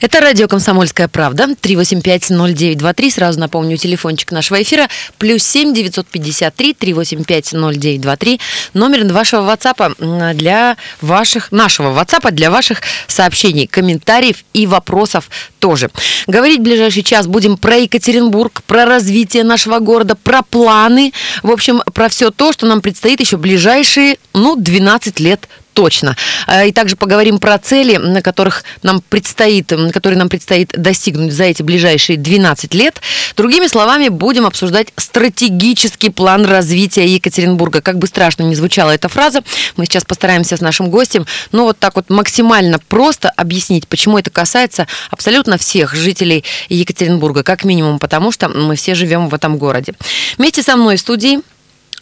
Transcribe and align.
Это 0.00 0.20
радио 0.20 0.48
«Комсомольская 0.48 1.08
правда». 1.08 1.48
385-0923. 1.60 3.10
Сразу 3.10 3.38
напомню, 3.38 3.76
телефончик 3.76 4.32
нашего 4.32 4.62
эфира. 4.62 4.88
Плюс 5.18 5.42
7 5.42 5.74
953 5.74 6.72
385-0923. 6.72 8.40
Номер 8.72 9.12
вашего 9.12 9.42
WhatsApp 9.42 10.32
для 10.34 10.78
ваших, 11.02 11.52
нашего 11.52 11.92
WhatsApp 11.92 12.30
для 12.30 12.50
ваших 12.50 12.80
сообщений, 13.08 13.66
комментариев 13.66 14.42
и 14.54 14.66
вопросов 14.66 15.28
тоже. 15.58 15.90
Говорить 16.26 16.60
в 16.60 16.62
ближайший 16.62 17.02
час 17.02 17.26
будем 17.26 17.58
про 17.58 17.76
Екатеринбург, 17.76 18.62
про 18.66 18.86
развитие 18.86 19.44
нашего 19.44 19.80
города, 19.80 20.14
про 20.14 20.42
планы. 20.42 21.12
В 21.42 21.50
общем, 21.50 21.82
про 21.92 22.08
все 22.08 22.30
то, 22.30 22.52
что 22.52 22.64
нам 22.64 22.80
предстоит 22.80 23.20
еще 23.20 23.36
ближайшие, 23.36 24.16
ну, 24.32 24.56
12 24.56 25.20
лет 25.20 25.46
точно. 25.80 26.14
А, 26.46 26.66
И 26.66 26.72
также 26.72 26.94
поговорим 26.94 27.38
про 27.38 27.56
цели, 27.56 27.96
на 27.96 28.20
которых 28.20 28.64
нам 28.82 29.00
предстоит, 29.00 29.72
которые 29.94 30.18
нам 30.18 30.28
предстоит 30.28 30.74
достигнуть 30.76 31.32
за 31.32 31.44
эти 31.44 31.62
ближайшие 31.62 32.18
12 32.18 32.74
лет. 32.74 33.00
Другими 33.34 33.66
словами, 33.66 34.08
будем 34.08 34.44
обсуждать 34.44 34.88
стратегический 34.96 36.10
план 36.10 36.44
развития 36.44 37.06
Екатеринбурга. 37.06 37.80
Как 37.80 37.96
бы 37.96 38.06
страшно 38.06 38.42
ни 38.42 38.54
звучала 38.54 38.90
эта 38.90 39.08
фраза, 39.08 39.42
мы 39.76 39.86
сейчас 39.86 40.04
постараемся 40.04 40.58
с 40.58 40.60
нашим 40.60 40.90
гостем, 40.90 41.24
ну 41.50 41.64
вот 41.64 41.78
так 41.78 41.96
вот 41.96 42.10
максимально 42.10 42.78
просто 42.78 43.30
объяснить, 43.30 43.88
почему 43.88 44.18
это 44.18 44.28
касается 44.30 44.86
абсолютно 45.10 45.56
всех 45.56 45.94
жителей 45.94 46.44
Екатеринбурга, 46.68 47.42
как 47.42 47.64
минимум 47.64 47.98
потому, 47.98 48.32
что 48.32 48.50
мы 48.50 48.76
все 48.76 48.94
живем 48.94 49.30
в 49.30 49.34
этом 49.34 49.56
городе. 49.56 49.94
Вместе 50.36 50.62
со 50.62 50.76
мной 50.76 50.96
в 50.96 51.00
студии 51.00 51.40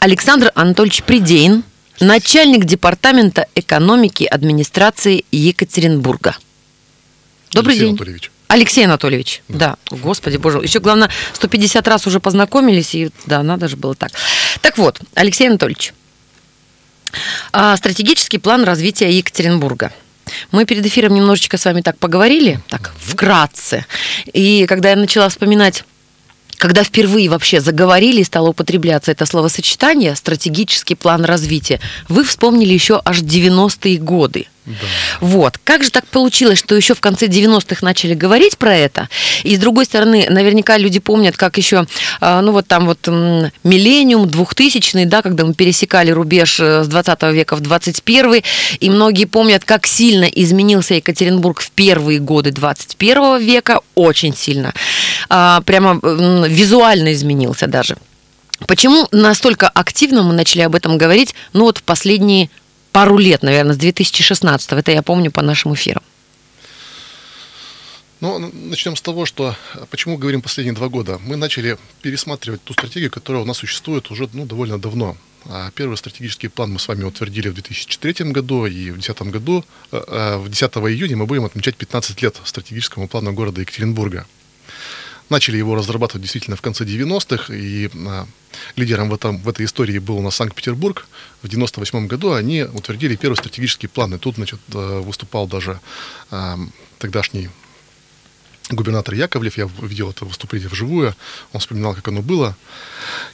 Александр 0.01 0.51
Анатольевич 0.57 1.05
Придейн, 1.05 1.63
начальник 2.01 2.65
департамента 2.65 3.47
экономики 3.55 4.25
администрации 4.25 5.25
Екатеринбурга. 5.31 6.37
Добрый 7.53 7.73
Алексей 7.75 7.85
день. 7.85 7.95
Анатольевич. 7.95 8.31
Алексей 8.49 8.85
Анатольевич, 8.85 9.43
да. 9.49 9.77
Господи 9.91 10.37
боже, 10.37 10.59
еще 10.59 10.81
главное, 10.81 11.11
150 11.35 11.87
раз 11.87 12.07
уже 12.07 12.19
познакомились, 12.19 12.95
и 12.95 13.11
да, 13.27 13.43
надо 13.43 13.69
же 13.69 13.77
было 13.77 13.95
так. 13.95 14.13
Так 14.63 14.79
вот, 14.79 15.01
Алексей 15.15 15.49
Анатольевич, 15.49 15.93
а, 17.53 17.77
стратегический 17.77 18.39
план 18.39 18.65
развития 18.65 19.11
Екатеринбурга. 19.11 19.93
Мы 20.51 20.65
перед 20.67 20.85
эфиром 20.85 21.15
немножечко 21.15 21.57
с 21.57 21.65
вами 21.65 21.81
так 21.81 21.99
поговорили, 21.99 22.61
так, 22.69 22.93
вкратце. 22.99 23.87
И 24.33 24.67
когда 24.67 24.91
я 24.91 24.97
начала 24.97 25.29
вспоминать 25.29 25.85
когда 26.59 26.83
впервые 26.85 27.31
вообще 27.31 27.61
заговорили 27.61 28.21
и 28.21 28.25
стало 28.25 28.49
употребляться 28.49 29.13
это 29.13 29.25
словосочетание 29.25 30.15
«стратегический 30.17 30.97
план 30.97 31.25
развития», 31.25 31.81
вы 32.09 32.25
вспомнили 32.25 32.75
еще 32.75 33.01
аж 33.05 33.23
90-е 33.23 33.99
годы. 33.99 34.47
Вот. 35.21 35.59
Как 35.65 35.83
же 35.83 35.91
так 35.91 36.07
получилось, 36.07 36.59
что 36.59 36.75
еще 36.75 36.95
в 36.95 37.01
конце 37.01 37.27
90-х 37.27 37.85
начали 37.85 38.15
говорить 38.15 38.59
про 38.59 38.77
это? 38.77 39.09
И 39.43 39.57
с 39.57 39.59
другой 39.59 39.85
стороны, 39.85 40.27
наверняка 40.29 40.77
люди 40.77 41.01
помнят, 41.01 41.37
как 41.37 41.57
еще, 41.57 41.87
а, 42.21 42.41
ну 42.43 42.53
вот 42.53 42.67
там 42.67 42.87
вот 42.87 43.07
миллениум, 43.65 44.29
2000 44.29 45.05
да, 45.05 45.23
когда 45.23 45.45
мы 45.45 45.55
пересекали 45.55 46.11
рубеж 46.11 46.61
э, 46.61 46.85
с 46.85 46.89
20 46.89 47.23
века 47.35 47.57
в 47.57 47.61
21 47.61 48.43
и 48.81 48.91
многие 48.91 49.25
помнят, 49.25 49.65
как 49.65 49.87
сильно 49.87 50.25
изменился 50.25 50.95
Екатеринбург 50.95 51.61
в 51.61 51.71
первые 51.71 52.19
годы 52.19 52.51
21 52.51 53.39
века, 53.39 53.81
очень 53.95 54.35
сильно. 54.35 54.75
А, 55.29 55.61
Прямо 55.63 56.01
визуально 56.49 57.13
изменился 57.13 57.67
даже. 57.67 57.97
Почему 58.67 59.07
настолько 59.13 59.69
активно 59.69 60.23
мы 60.23 60.35
начали 60.35 60.63
об 60.63 60.75
этом 60.75 60.99
говорить, 60.99 61.35
ну 61.53 61.65
вот 61.65 61.79
в 61.79 61.83
последние 61.83 62.51
пару 62.93 63.19
лет, 63.19 63.43
наверное, 63.43 63.75
с 63.75 63.79
2016 63.79 64.73
это 64.73 64.93
я 64.93 65.03
помню 65.03 65.31
по 65.31 65.43
нашим 65.43 65.75
эфирам. 65.75 66.03
Ну, 68.21 68.39
начнем 68.53 68.97
с 68.97 69.01
того, 69.01 69.27
что 69.27 69.55
почему 69.91 70.19
говорим 70.19 70.43
последние 70.43 70.75
два 70.75 70.89
года. 70.89 71.21
Мы 71.25 71.37
начали 71.37 71.79
пересматривать 72.03 72.63
ту 72.65 72.73
стратегию, 72.73 73.11
которая 73.11 73.43
у 73.43 73.47
нас 73.47 73.59
существует 73.59 74.11
уже 74.11 74.29
ну, 74.33 74.45
довольно 74.45 74.79
давно. 74.79 75.17
А 75.45 75.71
Первый 75.71 75.97
стратегический 75.97 76.49
план 76.49 76.73
мы 76.73 76.79
с 76.81 76.89
вами 76.89 77.05
утвердили 77.05 77.49
в 77.49 77.55
2003 77.55 78.33
году, 78.33 78.67
и 78.67 78.91
в 78.91 78.99
2010 78.99 79.23
году, 79.33 79.65
э, 79.93 80.03
э, 80.07 80.37
в 80.39 80.49
10 80.49 80.77
июня 80.89 81.17
мы 81.17 81.27
будем 81.27 81.45
отмечать 81.45 81.77
15 81.77 82.21
лет 82.23 82.37
стратегическому 82.45 83.07
плану 83.07 83.33
города 83.33 83.61
Екатеринбурга. 83.61 84.27
Начали 85.31 85.59
его 85.59 85.75
разрабатывать 85.75 86.23
действительно 86.23 86.57
в 86.57 86.63
конце 86.63 86.85
90-х, 86.85 87.53
и 87.55 87.91
а, 88.07 88.27
лидером 88.77 89.11
в, 89.11 89.15
этом, 89.15 89.39
в 89.39 89.49
этой 89.49 89.67
истории 89.67 89.99
был 89.99 90.19
у 90.19 90.23
нас 90.23 90.37
Санкт-Петербург. 90.37 91.07
В 91.43 91.49
98 91.49 92.07
году 92.07 92.33
они 92.33 92.63
утвердили 92.63 93.17
первый 93.17 93.35
стратегический 93.35 93.89
план, 93.89 94.15
и 94.15 94.19
тут, 94.19 94.37
значит, 94.37 94.61
э, 94.73 95.01
выступал 95.01 95.47
даже 95.47 95.81
а, 96.31 96.59
тогдашний 96.99 97.51
губернатор 98.71 99.15
Яковлев, 99.15 99.57
я 99.59 99.69
видел 99.81 100.11
это 100.11 100.25
выступление 100.25 100.69
вживую, 100.69 101.15
он 101.53 101.61
вспоминал, 101.61 101.95
как 101.95 102.09
оно 102.09 102.23
было. 102.23 102.57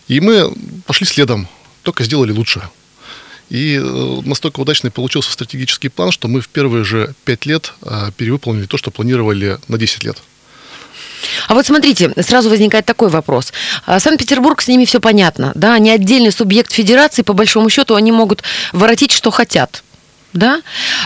И 0.08 0.20
мы 0.20 0.52
пошли 0.86 1.06
следом, 1.06 1.48
только 1.82 2.04
сделали 2.04 2.32
лучше. 2.32 2.68
И 3.50 3.76
э, 3.76 4.20
настолько 4.24 4.60
удачный 4.60 4.90
получился 4.90 5.30
стратегический 5.30 5.88
план, 5.88 6.10
что 6.10 6.28
мы 6.28 6.40
в 6.40 6.48
первые 6.48 6.84
же 6.84 7.14
пять 7.24 7.46
лет 7.46 7.74
э, 7.82 8.10
перевыполнили 8.16 8.66
то, 8.66 8.78
что 8.78 8.90
планировали 8.90 9.58
на 9.68 9.78
10 9.78 10.04
лет. 10.04 10.22
А 11.48 11.54
вот 11.54 11.66
смотрите, 11.66 12.12
сразу 12.22 12.50
возникает 12.50 12.86
такой 12.86 13.08
вопрос. 13.08 13.52
А, 13.86 14.00
Санкт-Петербург, 14.00 14.60
с 14.60 14.68
ними 14.68 14.84
все 14.84 15.00
понятно, 15.00 15.52
да, 15.54 15.74
они 15.74 15.90
отдельный 15.90 16.32
субъект 16.32 16.72
федерации, 16.72 17.22
по 17.22 17.32
большому 17.32 17.70
счету 17.70 17.94
они 17.94 18.12
могут 18.12 18.42
воротить, 18.72 19.12
что 19.12 19.30
хотят, 19.30 19.82
да. 20.32 20.60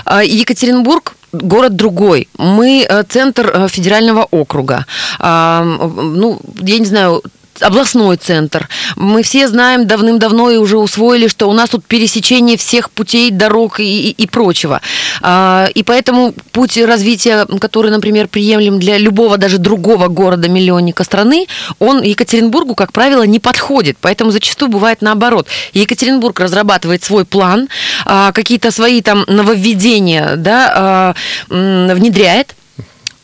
А 0.05 0.23
Екатеринбург 0.23 1.15
город 1.33 1.77
другой. 1.77 2.29
Мы 2.39 2.87
э, 2.89 3.03
центр 3.09 3.51
э, 3.53 3.69
федерального 3.69 4.27
округа. 4.31 4.87
А, 5.19 5.63
Ну, 5.63 6.41
я 6.61 6.79
не 6.79 6.87
знаю, 6.87 7.23
областной 7.63 8.17
центр. 8.17 8.69
Мы 8.97 9.23
все 9.23 9.49
знаем 9.49 9.87
давным-давно 9.87 10.51
и 10.51 10.57
уже 10.57 10.79
усвоили, 10.79 11.29
что 11.29 11.49
у 11.49 11.53
нас 11.53 11.71
тут 11.71 11.85
пересечение 11.85 12.57
всех 12.57 12.91
путей, 12.91 13.31
дорог 13.31 13.81
и, 13.81 14.11
и- 14.11 14.27
прочего. 14.27 14.81
А, 15.23 15.69
И 15.75 15.83
поэтому 15.83 16.35
путь 16.53 16.77
развития, 16.77 17.47
который, 17.61 17.91
например, 17.91 18.29
приемлем 18.29 18.79
для 18.79 18.99
любого 18.99 19.37
даже 19.39 19.59
другого 19.59 20.09
города-миллионника 20.09 21.05
страны, 21.05 21.47
он 21.79 22.03
Екатеринбургу, 22.03 22.75
как 22.75 22.93
правило, 22.93 23.23
не 23.23 23.39
подходит. 23.41 23.97
Поэтому 24.01 24.31
зачастую 24.31 24.71
бывает 24.71 25.03
наоборот. 25.03 25.47
Екатеринбург 25.75 26.39
разрабатывает 26.41 27.03
свой 27.05 27.25
план, 27.25 27.69
а, 28.05 28.33
какие-то 28.33 28.71
свои 28.71 29.01
там 29.03 29.25
нововведения 29.27 30.37
да, 30.37 30.73
а, 30.75 31.15
внедряет, 31.49 32.55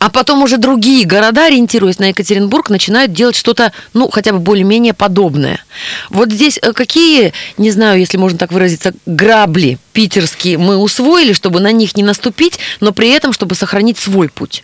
а 0.05 0.11
потом 0.11 0.43
уже 0.43 0.57
другие 0.57 1.03
города, 1.03 1.47
ориентируясь 1.47 1.97
на 1.97 2.09
Екатеринбург, 2.09 2.69
начинают 2.69 3.11
делать 3.11 3.35
что-то, 3.35 3.71
ну, 3.95 4.07
хотя 4.11 4.33
бы 4.33 4.37
более-менее 4.37 4.93
подобное. 4.93 5.65
Вот 6.11 6.31
здесь 6.31 6.59
э, 6.61 6.73
какие, 6.73 7.33
не 7.57 7.71
знаю, 7.71 7.97
если 7.97 8.17
можно 8.17 8.37
так 8.37 8.51
выразиться, 8.51 8.93
грабли 9.07 9.79
питерские 9.93 10.59
мы 10.59 10.77
усвоили, 10.77 11.33
чтобы 11.33 11.59
на 11.59 11.71
них 11.71 11.97
не 11.97 12.03
наступить, 12.03 12.59
но 12.81 12.91
при 12.91 13.09
этом, 13.09 13.33
чтобы 13.33 13.55
сохранить 13.55 13.97
свой 13.97 14.29
путь? 14.29 14.63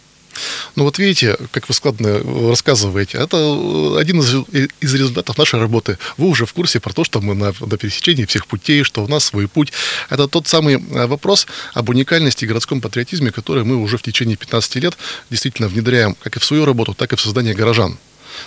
Ну 0.75 0.83
вот 0.83 0.99
видите, 0.99 1.37
как 1.51 1.67
вы 1.67 1.73
складно 1.73 2.07
э, 2.07 2.49
рассказываете, 2.49 3.17
это 3.17 3.37
э, 3.37 3.99
один 3.99 4.19
из, 4.19 4.33
из 4.81 4.93
результатов 4.93 5.37
нашей 5.37 5.59
работы. 5.59 5.97
Вы 6.17 6.27
уже 6.27 6.45
в 6.45 6.53
курсе 6.53 6.79
про 6.79 6.93
то, 6.93 7.03
что 7.03 7.21
мы 7.21 7.35
на, 7.35 7.53
на 7.59 7.77
пересечении 7.77 8.25
всех 8.25 8.47
путей, 8.47 8.83
что 8.83 9.03
у 9.03 9.07
нас 9.07 9.25
свой 9.25 9.47
путь. 9.47 9.73
Это 10.09 10.27
тот 10.27 10.47
самый 10.47 10.75
э, 10.75 11.07
вопрос 11.07 11.47
об 11.73 11.89
уникальности 11.89 12.45
городском 12.45 12.81
патриотизме, 12.81 13.31
который 13.31 13.63
мы 13.63 13.77
уже 13.77 13.97
в 13.97 14.03
течение 14.03 14.37
15 14.37 14.75
лет 14.75 14.97
действительно 15.29 15.67
внедряем 15.67 16.15
как 16.15 16.37
и 16.37 16.39
в 16.39 16.45
свою 16.45 16.65
работу, 16.65 16.93
так 16.93 17.13
и 17.13 17.15
в 17.15 17.21
создание 17.21 17.53
горожан. 17.53 17.97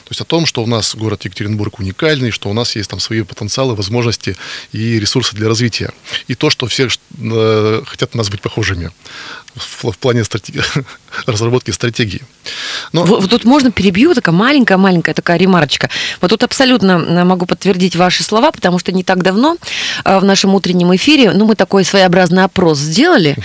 То 0.05 0.11
есть 0.11 0.21
о 0.21 0.25
том, 0.25 0.47
что 0.47 0.63
у 0.63 0.67
нас 0.67 0.95
город 0.95 1.25
Екатеринбург 1.25 1.79
уникальный, 1.79 2.31
что 2.31 2.49
у 2.49 2.53
нас 2.53 2.77
есть 2.77 2.91
там 2.91 3.01
свои 3.01 3.23
потенциалы, 3.23 3.75
возможности 3.75 4.37
и 4.73 4.99
ресурсы 4.99 5.35
для 5.37 5.49
развития. 5.49 5.93
И 6.29 6.35
то, 6.35 6.51
что 6.51 6.67
все 6.67 6.89
э, 7.19 7.83
хотят 7.87 8.15
нас 8.15 8.29
быть 8.29 8.41
похожими 8.41 8.91
в, 9.55 9.93
в 9.93 9.99
плане 9.99 10.25
стратеги... 10.25 10.63
разработки 11.27 11.71
стратегии. 11.71 12.23
Но... 12.93 13.05
Вот, 13.05 13.23
вот 13.23 13.31
тут 13.31 13.45
можно 13.45 13.71
перебью, 13.71 14.15
такая 14.15 14.35
маленькая-маленькая 14.35 15.15
такая 15.15 15.39
ремарочка. 15.39 15.89
Вот 16.21 16.29
тут 16.29 16.43
абсолютно 16.43 16.93
э, 16.93 17.25
могу 17.25 17.47
подтвердить 17.47 17.97
ваши 17.97 18.23
слова, 18.23 18.51
потому 18.51 18.79
что 18.79 18.93
не 18.93 19.05
так 19.05 19.23
давно 19.23 19.57
э, 20.05 20.19
в 20.19 20.25
нашем 20.25 20.55
утреннем 20.55 20.95
эфире, 20.97 21.31
ну, 21.33 21.47
мы 21.47 21.55
такой 21.55 21.85
своеобразный 21.85 22.45
опрос 22.45 22.79
сделали. 22.79 23.37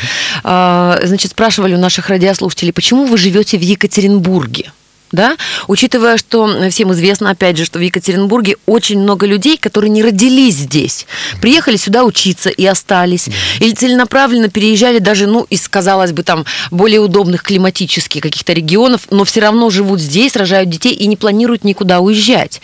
Uh-huh. 0.44 1.06
Значит, 1.06 1.32
спрашивали 1.32 1.76
у 1.76 1.78
наших 1.78 2.10
радиослушателей, 2.10 2.74
почему 2.74 3.06
вы 3.06 3.18
живете 3.18 3.58
в 3.58 3.62
Екатеринбурге? 3.62 4.72
Да, 5.12 5.38
учитывая, 5.68 6.18
что 6.18 6.70
всем 6.70 6.92
известно, 6.94 7.32
опять 7.32 7.58
же, 7.58 7.66
что 7.66 7.80
в 7.80 7.82
Екатеринбурге 7.82 8.58
очень 8.66 9.00
много 9.00 9.26
людей, 9.26 9.58
которые 9.58 9.90
не 9.90 10.04
родились 10.04 10.56
здесь, 10.56 11.08
приехали 11.42 11.78
сюда 11.78 12.04
учиться 12.04 12.50
и 12.50 12.66
остались, 12.66 13.28
или 13.60 13.74
целенаправленно 13.74 14.50
переезжали 14.50 15.00
даже, 15.00 15.28
ну, 15.28 15.46
из, 15.50 15.68
казалось 15.68 16.12
бы, 16.12 16.24
там, 16.24 16.46
более 16.72 17.00
удобных 17.00 17.44
климатических 17.44 18.22
каких-то 18.22 18.54
регионов, 18.54 19.08
но 19.10 19.24
все 19.24 19.42
равно 19.42 19.70
живут 19.70 20.00
здесь, 20.00 20.36
рожают 20.36 20.70
детей 20.70 20.94
и 20.94 21.08
не 21.08 21.16
планируют 21.16 21.64
никуда 21.64 22.00
уезжать. 22.00 22.62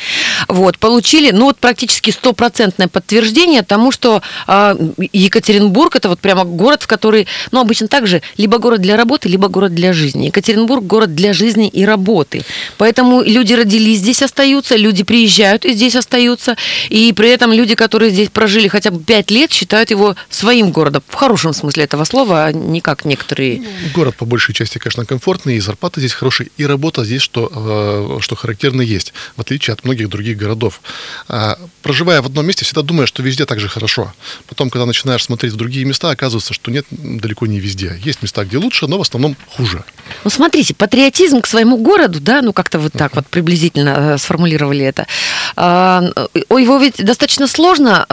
Вот, 0.47 0.77
получили, 0.77 1.31
ну, 1.31 1.45
вот 1.45 1.57
практически 1.57 2.11
стопроцентное 2.11 2.87
подтверждение 2.87 3.63
тому, 3.63 3.91
что 3.91 4.21
э, 4.47 4.75
Екатеринбург 5.13 5.95
это 5.95 6.09
вот 6.09 6.19
прямо 6.19 6.43
город, 6.43 6.83
в 6.83 6.87
который, 6.87 7.27
ну, 7.51 7.61
обычно 7.61 7.87
также 7.87 8.21
либо 8.37 8.59
город 8.59 8.81
для 8.81 8.97
работы, 8.97 9.29
либо 9.29 9.47
город 9.47 9.73
для 9.73 9.93
жизни. 9.93 10.27
Екатеринбург 10.27 10.83
город 10.83 11.15
для 11.15 11.33
жизни 11.33 11.67
и 11.67 11.85
работы 11.85 12.34
работы. 12.35 12.45
Поэтому 12.77 13.21
люди 13.21 13.53
родились 13.53 13.99
здесь 13.99 14.21
остаются, 14.21 14.75
люди 14.75 15.03
приезжают 15.03 15.65
и 15.65 15.73
здесь 15.73 15.95
остаются, 15.95 16.55
и 16.89 17.13
при 17.13 17.29
этом 17.29 17.51
люди, 17.51 17.75
которые 17.75 18.11
здесь 18.11 18.29
прожили 18.29 18.67
хотя 18.67 18.91
бы 18.91 19.03
пять 19.03 19.31
лет, 19.31 19.51
считают 19.51 19.91
его 19.91 20.15
своим 20.29 20.71
городом. 20.71 21.03
В 21.07 21.15
хорошем 21.15 21.53
смысле 21.53 21.83
этого 21.83 22.03
слова, 22.05 22.45
а 22.45 22.51
не 22.51 22.81
как 22.81 23.05
некоторые. 23.05 23.59
Ну, 23.59 23.67
город 23.93 24.15
по 24.15 24.25
большей 24.25 24.53
части, 24.53 24.77
конечно, 24.77 25.05
комфортный, 25.05 25.57
и 25.57 25.59
зарплата 25.59 25.99
здесь 25.99 26.13
хорошая, 26.13 26.49
и 26.57 26.65
работа 26.65 27.05
здесь, 27.05 27.21
что, 27.21 28.17
э, 28.17 28.21
что 28.21 28.35
характерно, 28.35 28.81
есть, 28.81 29.13
в 29.35 29.41
отличие 29.41 29.73
от 29.73 29.83
многих 29.83 30.09
других 30.09 30.37
городов. 30.37 30.81
А, 31.27 31.57
проживая 31.81 32.21
в 32.21 32.25
одном 32.25 32.45
месте, 32.45 32.65
всегда 32.65 32.81
думаешь, 32.81 33.09
что 33.09 33.23
везде 33.23 33.45
так 33.45 33.59
же 33.59 33.67
хорошо. 33.67 34.13
Потом, 34.47 34.69
когда 34.69 34.85
начинаешь 34.85 35.23
смотреть 35.23 35.53
в 35.53 35.55
другие 35.55 35.85
места, 35.85 36.09
оказывается, 36.09 36.53
что 36.53 36.71
нет, 36.71 36.85
далеко 36.89 37.47
не 37.47 37.59
везде. 37.59 37.99
Есть 38.03 38.21
места, 38.21 38.43
где 38.43 38.57
лучше, 38.57 38.87
но 38.87 38.97
в 38.97 39.01
основном 39.01 39.35
хуже. 39.49 39.83
Ну, 40.23 40.29
смотрите, 40.29 40.73
патриотизм 40.73 41.41
к 41.41 41.47
своему 41.47 41.77
городу, 41.77 42.19
да, 42.25 42.41
ну 42.41 42.51
как-то 42.51 42.79
вот 42.79 42.91
так 42.91 43.15
вот 43.15 43.27
приблизительно 43.27 43.89
э, 43.97 44.17
сформулировали 44.17 44.83
это. 44.83 45.07
А, 45.55 46.03
его 46.49 46.77
ведь 46.77 47.03
достаточно 47.03 47.47
сложно 47.47 48.05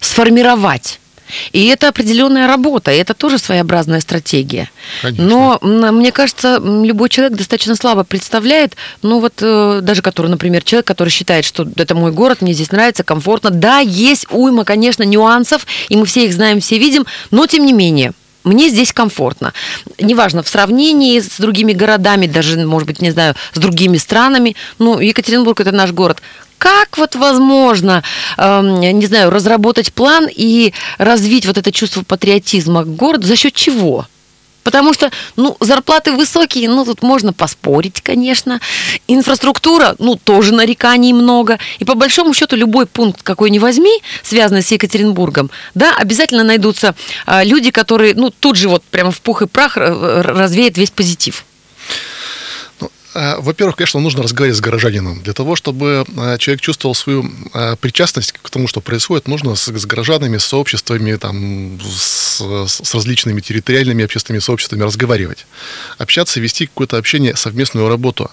сформировать. 0.00 1.00
И 1.52 1.66
это 1.66 1.88
определенная 1.88 2.46
работа, 2.46 2.90
и 2.90 2.96
это 2.96 3.14
тоже 3.14 3.38
своеобразная 3.38 4.00
стратегия. 4.00 4.70
Конечно. 5.02 5.58
Но 5.60 5.92
мне 5.92 6.10
кажется, 6.10 6.58
любой 6.58 7.08
человек 7.10 7.36
достаточно 7.36 7.76
слабо 7.76 8.04
представляет, 8.04 8.76
ну 9.02 9.20
вот 9.20 9.34
э, 9.40 9.80
даже 9.82 10.00
который, 10.00 10.28
например, 10.28 10.62
человек, 10.62 10.86
который 10.86 11.10
считает, 11.10 11.44
что 11.44 11.68
это 11.76 11.94
мой 11.94 12.12
город, 12.12 12.40
мне 12.40 12.54
здесь 12.54 12.72
нравится, 12.72 13.04
комфортно. 13.04 13.50
Да, 13.50 13.80
есть 13.80 14.26
уйма, 14.30 14.64
конечно, 14.64 15.02
нюансов, 15.02 15.66
и 15.88 15.96
мы 15.96 16.06
все 16.06 16.24
их 16.24 16.32
знаем, 16.32 16.60
все 16.60 16.78
видим, 16.78 17.04
но 17.30 17.46
тем 17.46 17.66
не 17.66 17.72
менее, 17.72 18.12
мне 18.44 18.68
здесь 18.68 18.92
комфортно. 18.92 19.52
Неважно, 20.00 20.42
в 20.42 20.48
сравнении 20.48 21.20
с 21.20 21.38
другими 21.38 21.72
городами, 21.72 22.26
даже, 22.26 22.58
может 22.58 22.86
быть, 22.86 23.02
не 23.02 23.10
знаю, 23.10 23.34
с 23.52 23.58
другими 23.58 23.96
странами. 23.98 24.56
Ну, 24.78 24.98
Екатеринбург– 25.00 25.60
это 25.60 25.72
наш 25.72 25.92
город. 25.92 26.22
Как 26.58 26.98
вот 26.98 27.14
возможно, 27.14 28.02
э, 28.36 28.60
не 28.62 29.06
знаю, 29.06 29.30
разработать 29.30 29.92
план 29.92 30.28
и 30.28 30.72
развить 30.98 31.46
вот 31.46 31.56
это 31.56 31.70
чувство 31.70 32.02
патриотизма 32.02 32.82
к 32.82 32.96
городу? 32.96 33.26
За 33.26 33.36
счет 33.36 33.54
чего? 33.54 34.06
Потому 34.68 34.92
что, 34.92 35.10
ну, 35.36 35.56
зарплаты 35.60 36.12
высокие, 36.12 36.68
ну, 36.68 36.84
тут 36.84 37.02
можно 37.02 37.32
поспорить, 37.32 38.02
конечно. 38.02 38.60
Инфраструктура, 39.06 39.96
ну, 39.98 40.16
тоже 40.16 40.52
нареканий 40.52 41.14
много. 41.14 41.58
И 41.78 41.86
по 41.86 41.94
большому 41.94 42.34
счету 42.34 42.54
любой 42.54 42.84
пункт, 42.84 43.22
какой 43.22 43.48
ни 43.48 43.58
возьми, 43.58 44.02
связанный 44.22 44.60
с 44.60 44.70
Екатеринбургом, 44.70 45.50
да, 45.74 45.94
обязательно 45.96 46.44
найдутся 46.44 46.94
а, 47.24 47.44
люди, 47.44 47.70
которые, 47.70 48.14
ну, 48.14 48.28
тут 48.28 48.56
же 48.56 48.68
вот 48.68 48.82
прямо 48.82 49.10
в 49.10 49.22
пух 49.22 49.40
и 49.40 49.46
прах 49.46 49.78
э, 49.78 50.20
развеют 50.20 50.76
весь 50.76 50.90
позитив. 50.90 51.46
А, 53.20 53.40
во-первых, 53.40 53.74
конечно, 53.74 53.98
нужно 53.98 54.22
разговаривать 54.22 54.56
с 54.56 54.60
горожанином. 54.60 55.20
Для 55.22 55.32
того, 55.32 55.56
чтобы 55.56 56.04
а, 56.16 56.38
человек 56.38 56.60
чувствовал 56.60 56.94
свою 56.94 57.28
а, 57.52 57.74
причастность 57.74 58.30
к 58.30 58.48
тому, 58.48 58.68
что 58.68 58.80
происходит, 58.80 59.26
нужно 59.26 59.56
с, 59.56 59.66
с 59.66 59.86
горожанами, 59.86 60.38
с 60.38 60.44
сообществами, 60.44 61.16
там, 61.16 61.80
с, 61.82 62.40
с 62.68 62.94
различными 62.94 63.40
территориальными 63.40 64.04
общественными 64.04 64.40
сообществами 64.40 64.84
разговаривать. 64.84 65.46
Общаться, 65.98 66.38
вести 66.38 66.66
какое-то 66.66 66.96
общение, 66.96 67.34
совместную 67.34 67.88
работу. 67.88 68.30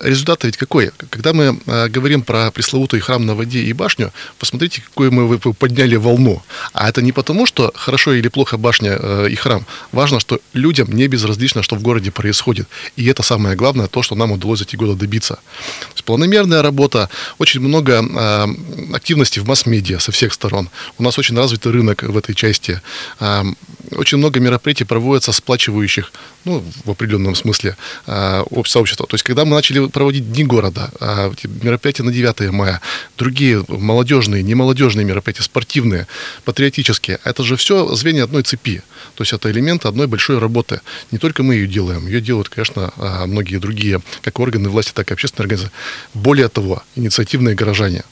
Результат 0.00 0.44
ведь 0.44 0.56
какой? 0.56 0.92
Когда 1.10 1.32
мы 1.34 1.58
говорим 1.66 2.22
про 2.22 2.50
пресловутый 2.50 3.00
храм 3.00 3.24
на 3.24 3.34
воде 3.34 3.60
и 3.60 3.72
башню, 3.74 4.12
посмотрите, 4.38 4.80
какую 4.80 5.12
мы 5.12 5.38
подняли 5.38 5.96
волну. 5.96 6.42
А 6.72 6.88
это 6.88 7.02
не 7.02 7.12
потому, 7.12 7.46
что 7.46 7.70
хорошо 7.74 8.14
или 8.14 8.28
плохо 8.28 8.56
башня 8.56 8.98
э, 8.98 9.28
и 9.30 9.34
храм. 9.36 9.66
Важно, 9.92 10.20
что 10.20 10.40
людям 10.54 10.90
не 10.90 11.06
безразлично, 11.06 11.62
что 11.62 11.76
в 11.76 11.82
городе 11.82 12.10
происходит. 12.10 12.66
И 12.96 13.06
это 13.06 13.22
самое 13.22 13.56
главное, 13.56 13.86
то, 13.86 14.02
что 14.06 14.14
нам 14.14 14.32
удалось 14.32 14.60
за 14.60 14.64
эти 14.64 14.76
годы 14.76 14.94
добиться. 14.94 15.34
То 15.34 15.94
есть 15.94 16.04
планомерная 16.04 16.62
работа, 16.62 17.08
очень 17.38 17.60
много 17.60 17.92
э, 18.02 18.46
активности 18.94 19.40
в 19.40 19.46
масс-медиа 19.48 19.98
со 19.98 20.12
всех 20.12 20.32
сторон. 20.32 20.70
У 20.98 21.02
нас 21.02 21.18
очень 21.18 21.36
развитый 21.36 21.72
рынок 21.72 22.02
в 22.02 22.16
этой 22.16 22.34
части. 22.34 22.80
Э, 23.20 23.42
очень 23.90 24.18
много 24.18 24.40
мероприятий 24.40 24.84
проводятся 24.84 25.32
сплачивающих, 25.32 26.12
ну, 26.44 26.62
в 26.84 26.90
определенном 26.90 27.34
смысле, 27.34 27.76
э, 28.06 28.44
сообщества. 28.64 29.06
То 29.06 29.14
есть, 29.14 29.24
когда 29.24 29.44
мы 29.44 29.56
начали 29.56 29.88
проводить 29.88 30.32
Дни 30.32 30.44
города, 30.44 30.90
э, 31.00 31.32
мероприятия 31.62 32.04
на 32.04 32.12
9 32.12 32.50
мая, 32.52 32.80
другие 33.18 33.64
молодежные, 33.68 34.42
немолодежные 34.42 35.04
мероприятия, 35.04 35.42
спортивные, 35.42 36.06
патриотические, 36.44 37.18
это 37.24 37.42
же 37.42 37.56
все 37.56 37.94
звенья 37.94 38.24
одной 38.24 38.42
цепи. 38.42 38.82
То 39.14 39.22
есть, 39.22 39.32
это 39.32 39.50
элементы 39.50 39.88
одной 39.88 40.06
большой 40.06 40.38
работы. 40.38 40.80
Не 41.10 41.18
только 41.18 41.42
мы 41.42 41.54
ее 41.54 41.66
делаем, 41.66 42.06
ее 42.06 42.20
делают, 42.20 42.48
конечно, 42.48 42.92
многие 43.26 43.58
другие 43.58 43.95
как 44.22 44.40
органы 44.40 44.68
власти, 44.68 44.92
так 44.92 45.10
и 45.10 45.14
общественные 45.14 45.44
организации. 45.44 45.72
Более 46.14 46.48
того, 46.48 46.82
инициативные 46.94 47.54
горожане. 47.54 48.04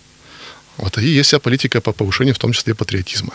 Вот 0.76 0.98
и 0.98 1.06
есть 1.06 1.28
вся 1.28 1.38
политика 1.38 1.80
по 1.80 1.92
повышению, 1.92 2.34
в 2.34 2.38
том 2.38 2.52
числе 2.52 2.74
патриотизма. 2.74 3.34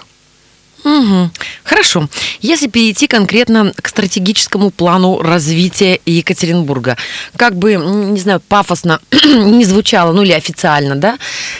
Угу. 0.84 1.32
Хорошо. 1.64 2.10
Если 2.40 2.68
перейти 2.68 3.08
конкретно 3.08 3.74
к 3.82 3.88
стратегическому 3.88 4.72
плану 4.72 5.20
развития 5.22 6.00
Екатеринбурга, 6.06 6.98
как 7.36 7.56
бы, 7.56 7.76
не 7.76 8.20
знаю, 8.20 8.40
пафосно 8.40 9.02
не 9.12 9.66
звучало, 9.66 10.14
ну 10.14 10.24
или 10.24 10.32
официально, 10.32 10.96
да, 10.96 11.18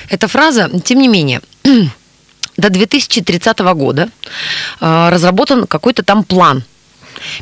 эта 0.10 0.28
фраза, 0.28 0.70
тем 0.84 1.00
не 1.00 1.08
менее, 1.08 1.42
до 2.58 2.70
2030 2.70 3.60
года 3.60 4.10
э, 4.80 5.10
разработан 5.10 5.68
какой-то 5.68 6.04
там 6.04 6.24
план 6.24 6.64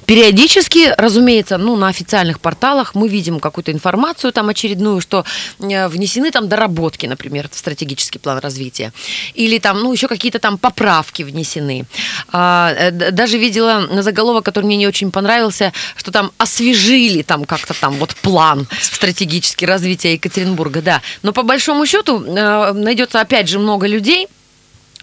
Периодически, 0.05 0.93
разумеется, 0.97 1.57
ну, 1.57 1.75
на 1.75 1.87
официальных 1.87 2.39
порталах 2.39 2.95
мы 2.95 3.07
видим 3.07 3.39
какую-то 3.39 3.71
информацию 3.71 4.31
там 4.31 4.49
очередную, 4.49 5.01
что 5.01 5.25
э, 5.59 5.87
внесены 5.87 6.31
там 6.31 6.47
доработки, 6.47 7.05
например, 7.05 7.49
в 7.51 7.57
стратегический 7.57 8.19
план 8.19 8.39
развития. 8.39 8.93
Или 9.33 9.59
там, 9.59 9.79
ну, 9.79 9.91
еще 9.93 10.07
какие-то 10.07 10.39
там 10.39 10.57
поправки 10.57 11.23
внесены. 11.23 11.85
А, 12.31 12.73
э, 12.77 12.91
даже 13.11 13.37
видела 13.37 13.87
на 13.91 14.03
заголовок, 14.03 14.45
который 14.45 14.65
мне 14.65 14.77
не 14.77 14.87
очень 14.87 15.11
понравился, 15.11 15.73
что 15.95 16.11
там 16.11 16.31
освежили 16.37 17.21
там 17.21 17.45
как-то 17.45 17.73
там 17.73 17.93
вот 17.95 18.15
план 18.15 18.67
стратегический 18.81 19.65
развития 19.65 20.13
Екатеринбурга, 20.13 20.81
да. 20.81 21.01
Но 21.23 21.33
по 21.33 21.43
большому 21.43 21.85
счету 21.85 22.23
э, 22.23 22.73
найдется 22.73 23.21
опять 23.21 23.49
же 23.49 23.59
много 23.59 23.87
людей, 23.87 24.27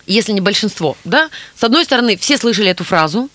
если 0.07 0.33
не 0.33 0.41
большинство, 0.41 0.97
да, 1.05 1.31
с 1.57 1.65
одной 1.65 1.85
стороны, 1.85 2.17
все 2.17 2.37
слышали 2.39 2.69
эту 2.69 2.85
фразу, 2.85 3.29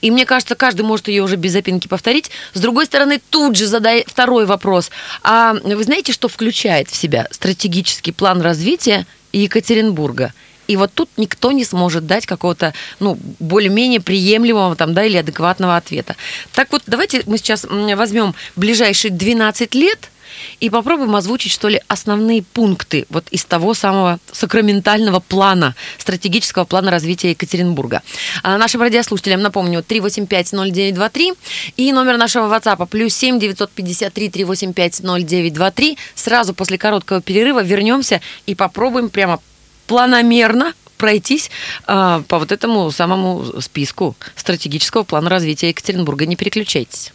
и 0.00 0.10
мне 0.10 0.26
кажется, 0.26 0.54
каждый 0.54 0.82
может 0.82 1.08
ее 1.08 1.22
уже 1.22 1.36
без 1.36 1.52
запинки 1.52 1.88
повторить. 1.88 2.30
С 2.54 2.60
другой 2.60 2.86
стороны, 2.86 3.20
тут 3.30 3.56
же 3.56 3.66
задай 3.66 4.04
второй 4.06 4.46
вопрос. 4.46 4.90
А 5.22 5.54
вы 5.54 5.82
знаете, 5.84 6.12
что 6.12 6.28
включает 6.28 6.88
в 6.88 6.96
себя 6.96 7.28
стратегический 7.30 8.12
план 8.12 8.40
развития 8.40 9.06
Екатеринбурга? 9.32 10.32
И 10.66 10.76
вот 10.76 10.90
тут 10.92 11.08
никто 11.16 11.52
не 11.52 11.64
сможет 11.64 12.06
дать 12.06 12.26
какого-то, 12.26 12.74
ну, 12.98 13.16
более-менее 13.38 14.00
приемлемого 14.00 14.74
там, 14.74 14.94
да, 14.94 15.04
или 15.04 15.16
адекватного 15.16 15.76
ответа. 15.76 16.16
Так 16.52 16.72
вот, 16.72 16.82
давайте 16.86 17.22
мы 17.26 17.38
сейчас 17.38 17.64
возьмем 17.68 18.34
ближайшие 18.56 19.12
12 19.12 19.74
лет– 19.74 20.10
и 20.60 20.70
попробуем 20.70 21.14
озвучить, 21.16 21.52
что 21.52 21.68
ли, 21.68 21.80
основные 21.88 22.42
пункты 22.42 23.06
вот 23.08 23.28
из 23.30 23.44
того 23.44 23.74
самого 23.74 24.18
сакраментального 24.32 25.20
плана, 25.20 25.74
стратегического 25.98 26.64
плана 26.64 26.90
развития 26.90 27.30
Екатеринбурга. 27.30 28.02
А 28.42 28.58
нашим 28.58 28.82
радиослушателям 28.82 29.42
напомню 29.42 29.80
3850923 29.80 31.36
и 31.76 31.92
номер 31.92 32.16
нашего 32.16 32.52
WhatsApp 32.52 32.86
плюс 32.86 33.14
7 33.14 33.38
953 33.38 34.30
385 34.30 35.00
0923. 35.02 35.98
Сразу 36.14 36.54
после 36.54 36.78
короткого 36.78 37.20
перерыва 37.20 37.62
вернемся 37.62 38.20
и 38.46 38.54
попробуем 38.54 39.10
прямо 39.10 39.40
планомерно 39.86 40.74
пройтись 40.96 41.50
а, 41.86 42.22
по 42.28 42.38
вот 42.38 42.52
этому 42.52 42.90
самому 42.90 43.60
списку 43.60 44.16
стратегического 44.34 45.02
плана 45.02 45.30
развития 45.30 45.68
Екатеринбурга. 45.68 46.26
Не 46.26 46.36
переключайтесь. 46.36 47.12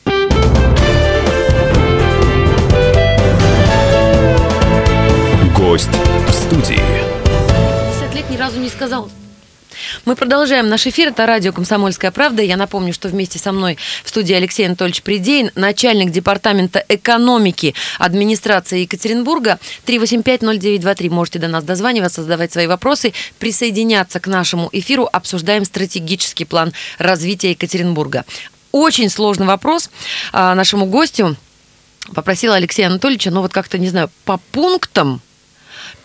Гость 5.71 5.87
в 6.27 6.31
студии. 6.33 6.81
50 8.01 8.13
лет 8.13 8.29
ни 8.29 8.35
разу 8.35 8.59
не 8.59 8.67
сказал. 8.67 9.09
Мы 10.03 10.17
продолжаем 10.17 10.67
наш 10.67 10.85
эфир. 10.85 11.07
Это 11.07 11.25
радио 11.25 11.53
«Комсомольская 11.53 12.11
правда». 12.11 12.41
Я 12.41 12.57
напомню, 12.57 12.91
что 12.91 13.07
вместе 13.07 13.39
со 13.39 13.53
мной 13.53 13.77
в 14.03 14.09
студии 14.09 14.35
Алексей 14.35 14.65
Анатольевич 14.65 15.01
Придейн, 15.01 15.49
начальник 15.55 16.11
департамента 16.11 16.83
экономики 16.89 17.73
администрации 17.99 18.81
Екатеринбурга. 18.81 19.59
3850923. 19.85 21.09
Можете 21.09 21.39
до 21.39 21.47
нас 21.47 21.63
дозваниваться, 21.63 22.21
задавать 22.21 22.51
свои 22.51 22.67
вопросы, 22.67 23.13
присоединяться 23.39 24.19
к 24.19 24.27
нашему 24.27 24.67
эфиру. 24.73 25.07
Обсуждаем 25.09 25.63
стратегический 25.63 26.43
план 26.43 26.73
развития 26.97 27.51
Екатеринбурга. 27.51 28.25
Очень 28.73 29.09
сложный 29.09 29.47
вопрос 29.47 29.89
а, 30.33 30.53
нашему 30.53 30.85
гостю. 30.87 31.37
Попросила 32.13 32.57
Алексея 32.57 32.87
Анатольевича, 32.87 33.31
ну 33.31 33.39
вот 33.39 33.53
как-то, 33.53 33.77
не 33.77 33.87
знаю, 33.87 34.09
по 34.25 34.35
пунктам 34.51 35.21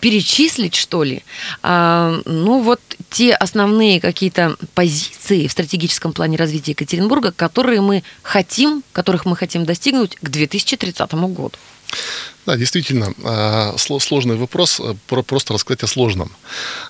перечислить, 0.01 0.75
что 0.75 1.03
ли, 1.03 1.23
а, 1.63 2.21
ну 2.25 2.61
вот 2.61 2.81
те 3.11 3.35
основные 3.35 4.01
какие-то 4.01 4.57
позиции 4.75 5.47
в 5.47 5.53
стратегическом 5.53 6.13
плане 6.13 6.37
развития 6.37 6.73
Екатеринбурга, 6.73 7.33
которые 7.33 7.81
мы 7.81 8.03
хотим, 8.23 8.83
которых 8.93 9.25
мы 9.25 9.37
хотим 9.37 9.65
достигнуть 9.65 10.17
к 10.17 10.29
2030 10.29 11.13
году. 11.13 11.53
Да, 12.47 12.57
действительно, 12.57 13.13
а, 13.25 13.75
сложный 13.77 14.37
вопрос, 14.37 14.81
э, 14.81 14.95
просто 15.23 15.53
рассказать 15.53 15.83
о 15.83 15.89
сложном. 15.89 16.31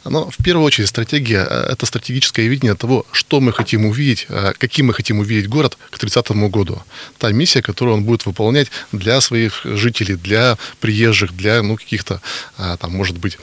Но 0.05 0.29
в 0.31 0.37
первую 0.45 0.67
очередь 0.67 0.89
стратегия 0.89 1.47
э,– 1.49 1.69
это 1.73 1.87
стратегическое 1.87 2.47
видение 2.47 2.75
того, 2.75 3.07
что 3.11 3.41
мы 3.41 3.53
хотим 3.55 3.87
увидеть, 3.87 4.27
э, 4.29 4.53
каким 4.59 4.87
мы 4.87 4.93
хотим 4.93 5.19
увидеть 5.19 5.49
город 5.49 5.79
к 5.91 5.99
30 5.99 6.49
году. 6.51 6.83
Та 7.19 7.33
миссия, 7.33 7.63
которую 7.63 7.97
он 7.97 8.05
будет 8.05 8.27
выполнять 8.27 8.69
для 8.93 9.21
своих 9.23 9.63
жителей, 9.65 10.17
для 10.17 10.59
приезжих, 10.81 11.35
для 11.35 11.63
ну, 11.63 11.77
каких-то, 11.77 12.21
там, 12.57 12.93
может 12.93 13.17
быть, 13.17 13.39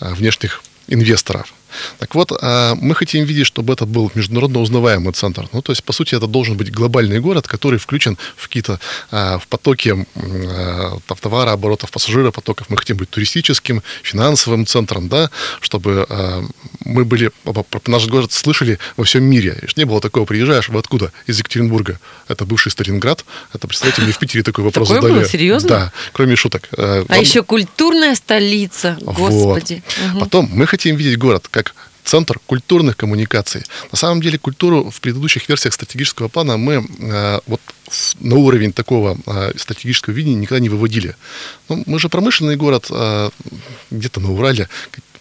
внешних 0.00 0.62
инвесторов. 0.86 1.52
Так 1.98 2.14
вот, 2.14 2.32
а, 2.40 2.74
мы 2.74 2.94
хотим 2.94 3.24
видеть, 3.24 3.46
чтобы 3.46 3.72
это 3.72 3.86
был 3.86 4.10
международно 4.14 4.60
узнаваемый 4.60 5.12
центр. 5.12 5.48
Ну, 5.52 5.62
то 5.62 5.72
есть, 5.72 5.84
по 5.84 5.92
сути, 5.92 6.14
это 6.14 6.26
должен 6.26 6.56
быть 6.56 6.70
глобальный 6.70 7.20
город, 7.20 7.48
который 7.48 7.78
включен 7.78 8.18
в 8.36 8.48
какие-то 8.48 8.80
а, 9.10 9.38
в 9.38 9.46
потоки 9.46 10.06
а, 10.16 10.98
товара, 11.20 11.52
оборотов 11.52 11.90
пассажиропотоков. 11.90 12.70
Мы 12.70 12.76
хотим 12.76 12.96
быть 12.96 13.10
туристическим, 13.10 13.82
финансовым 14.02 14.66
центром, 14.66 15.08
да, 15.08 15.30
чтобы 15.60 16.06
мы 16.84 17.04
были, 17.04 17.30
наш 17.86 18.06
город 18.06 18.32
слышали 18.32 18.78
во 18.96 19.04
всем 19.04 19.24
мире. 19.24 19.58
И 19.62 19.66
не 19.78 19.84
было 19.84 20.00
такого, 20.00 20.24
приезжаешь, 20.24 20.68
вы 20.68 20.78
откуда? 20.78 21.12
Из 21.26 21.38
Екатеринбурга. 21.38 21.98
Это 22.28 22.44
бывший 22.44 22.70
Сталинград. 22.70 23.24
Это, 23.52 23.66
представьте, 23.66 24.02
мне 24.02 24.12
в 24.12 24.18
Питере 24.18 24.42
такой 24.42 24.64
вопрос 24.64 24.88
Такое 24.88 25.02
задали. 25.02 25.20
Было? 25.20 25.28
Серьезно? 25.28 25.68
Да, 25.68 25.92
кроме 26.12 26.36
шуток. 26.36 26.68
А 26.76 27.04
Вам... 27.04 27.20
еще 27.20 27.42
культурная 27.42 28.14
столица, 28.14 28.96
господи. 29.00 29.82
Вот. 29.98 30.14
Угу. 30.14 30.20
Потом 30.20 30.48
мы 30.52 30.66
хотим 30.66 30.96
видеть 30.96 31.18
город 31.18 31.48
как 31.56 31.74
центр 32.04 32.38
культурных 32.46 32.96
коммуникаций. 32.96 33.62
На 33.90 33.96
самом 33.96 34.20
деле 34.20 34.38
культуру 34.38 34.90
в 34.90 35.00
предыдущих 35.00 35.48
версиях 35.48 35.72
стратегического 35.72 36.28
плана 36.28 36.58
мы 36.58 36.86
э, 36.98 37.40
вот 37.46 37.60
на 38.20 38.36
уровень 38.36 38.72
такого 38.72 39.16
э, 39.26 39.52
стратегического 39.56 40.12
видения 40.12 40.36
никогда 40.36 40.60
не 40.60 40.68
выводили. 40.68 41.16
Ну, 41.68 41.82
мы 41.86 41.98
же 41.98 42.08
промышленный 42.08 42.56
город, 42.56 42.88
э, 42.90 43.30
где-то 43.90 44.20
на 44.20 44.32
Урале, 44.32 44.68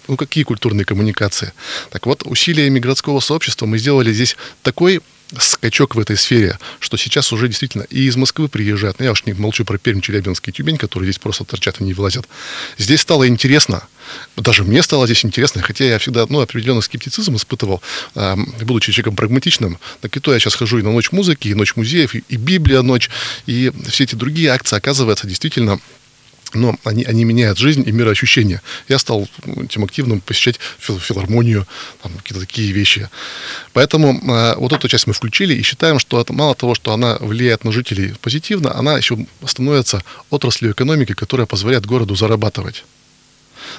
ну, 0.09 0.17
какие 0.17 0.43
культурные 0.43 0.83
коммуникации? 0.83 1.53
Так 1.89 2.05
вот, 2.05 2.23
усилиями 2.25 2.79
городского 2.79 3.21
сообщества 3.21 3.65
мы 3.65 3.77
сделали 3.77 4.11
здесь 4.11 4.35
такой 4.61 5.01
скачок 5.39 5.95
в 5.95 5.99
этой 5.99 6.17
сфере, 6.17 6.59
что 6.79 6.97
сейчас 6.97 7.33
уже 7.33 7.47
действительно 7.47 7.83
и 7.89 8.03
из 8.03 8.15
Москвы 8.15 8.47
приезжают, 8.47 8.99
ну, 8.99 9.05
я 9.05 9.11
уж 9.11 9.25
не 9.25 9.33
молчу 9.33 9.63
про 9.63 9.77
Пермь, 9.77 10.01
Челябинск 10.01 10.47
и 10.49 10.51
Тюмень, 10.51 10.77
которые 10.77 11.09
здесь 11.09 11.19
просто 11.19 11.45
торчат 11.45 11.81
и 11.81 11.83
не 11.83 11.93
вылазят. 11.93 12.27
Здесь 12.77 13.01
стало 13.01 13.27
интересно, 13.27 13.87
даже 14.35 14.63
мне 14.63 14.83
стало 14.83 15.05
здесь 15.05 15.25
интересно, 15.25 15.61
хотя 15.61 15.85
я 15.85 15.99
всегда 15.99 16.25
ну, 16.29 16.39
определенный 16.39 16.83
скептицизм 16.83 17.35
испытывал, 17.35 17.81
э, 18.15 18.35
будучи 18.61 18.91
человеком 18.91 19.15
прагматичным. 19.15 19.79
Так 20.01 20.15
и 20.17 20.19
то 20.19 20.33
я 20.33 20.39
сейчас 20.39 20.55
хожу 20.55 20.79
и 20.79 20.81
на 20.81 20.91
Ночь 20.91 21.11
музыки, 21.11 21.47
и 21.47 21.53
Ночь 21.53 21.75
музеев, 21.75 22.15
и, 22.15 22.23
и 22.29 22.37
Библия 22.37 22.81
ночь, 22.81 23.09
и 23.45 23.71
все 23.87 24.03
эти 24.05 24.15
другие 24.15 24.49
акции, 24.49 24.77
оказывается, 24.77 25.27
действительно 25.27 25.79
но 26.55 26.75
они, 26.83 27.03
они 27.03 27.25
меняют 27.25 27.57
жизнь 27.57 27.83
и 27.85 27.91
мироощущение. 27.91 28.61
Я 28.87 28.99
стал 28.99 29.27
этим 29.45 29.83
активным 29.83 30.21
посещать 30.21 30.59
фил, 30.79 30.99
филармонию, 30.99 31.67
там, 32.01 32.13
какие-то 32.13 32.45
такие 32.45 32.71
вещи. 32.71 33.09
Поэтому 33.73 34.13
э, 34.13 34.55
вот 34.55 34.73
эту 34.73 34.87
часть 34.87 35.07
мы 35.07 35.13
включили 35.13 35.53
и 35.53 35.61
считаем, 35.61 35.99
что 35.99 36.19
это 36.19 36.33
мало 36.33 36.55
того, 36.55 36.75
что 36.75 36.93
она 36.93 37.17
влияет 37.19 37.63
на 37.63 37.71
жителей 37.71 38.13
позитивно, 38.21 38.75
она 38.75 38.97
еще 38.97 39.25
становится 39.45 40.03
отраслью 40.29 40.71
экономики, 40.71 41.13
которая 41.13 41.45
позволяет 41.45 41.85
городу 41.85 42.15
зарабатывать. 42.15 42.85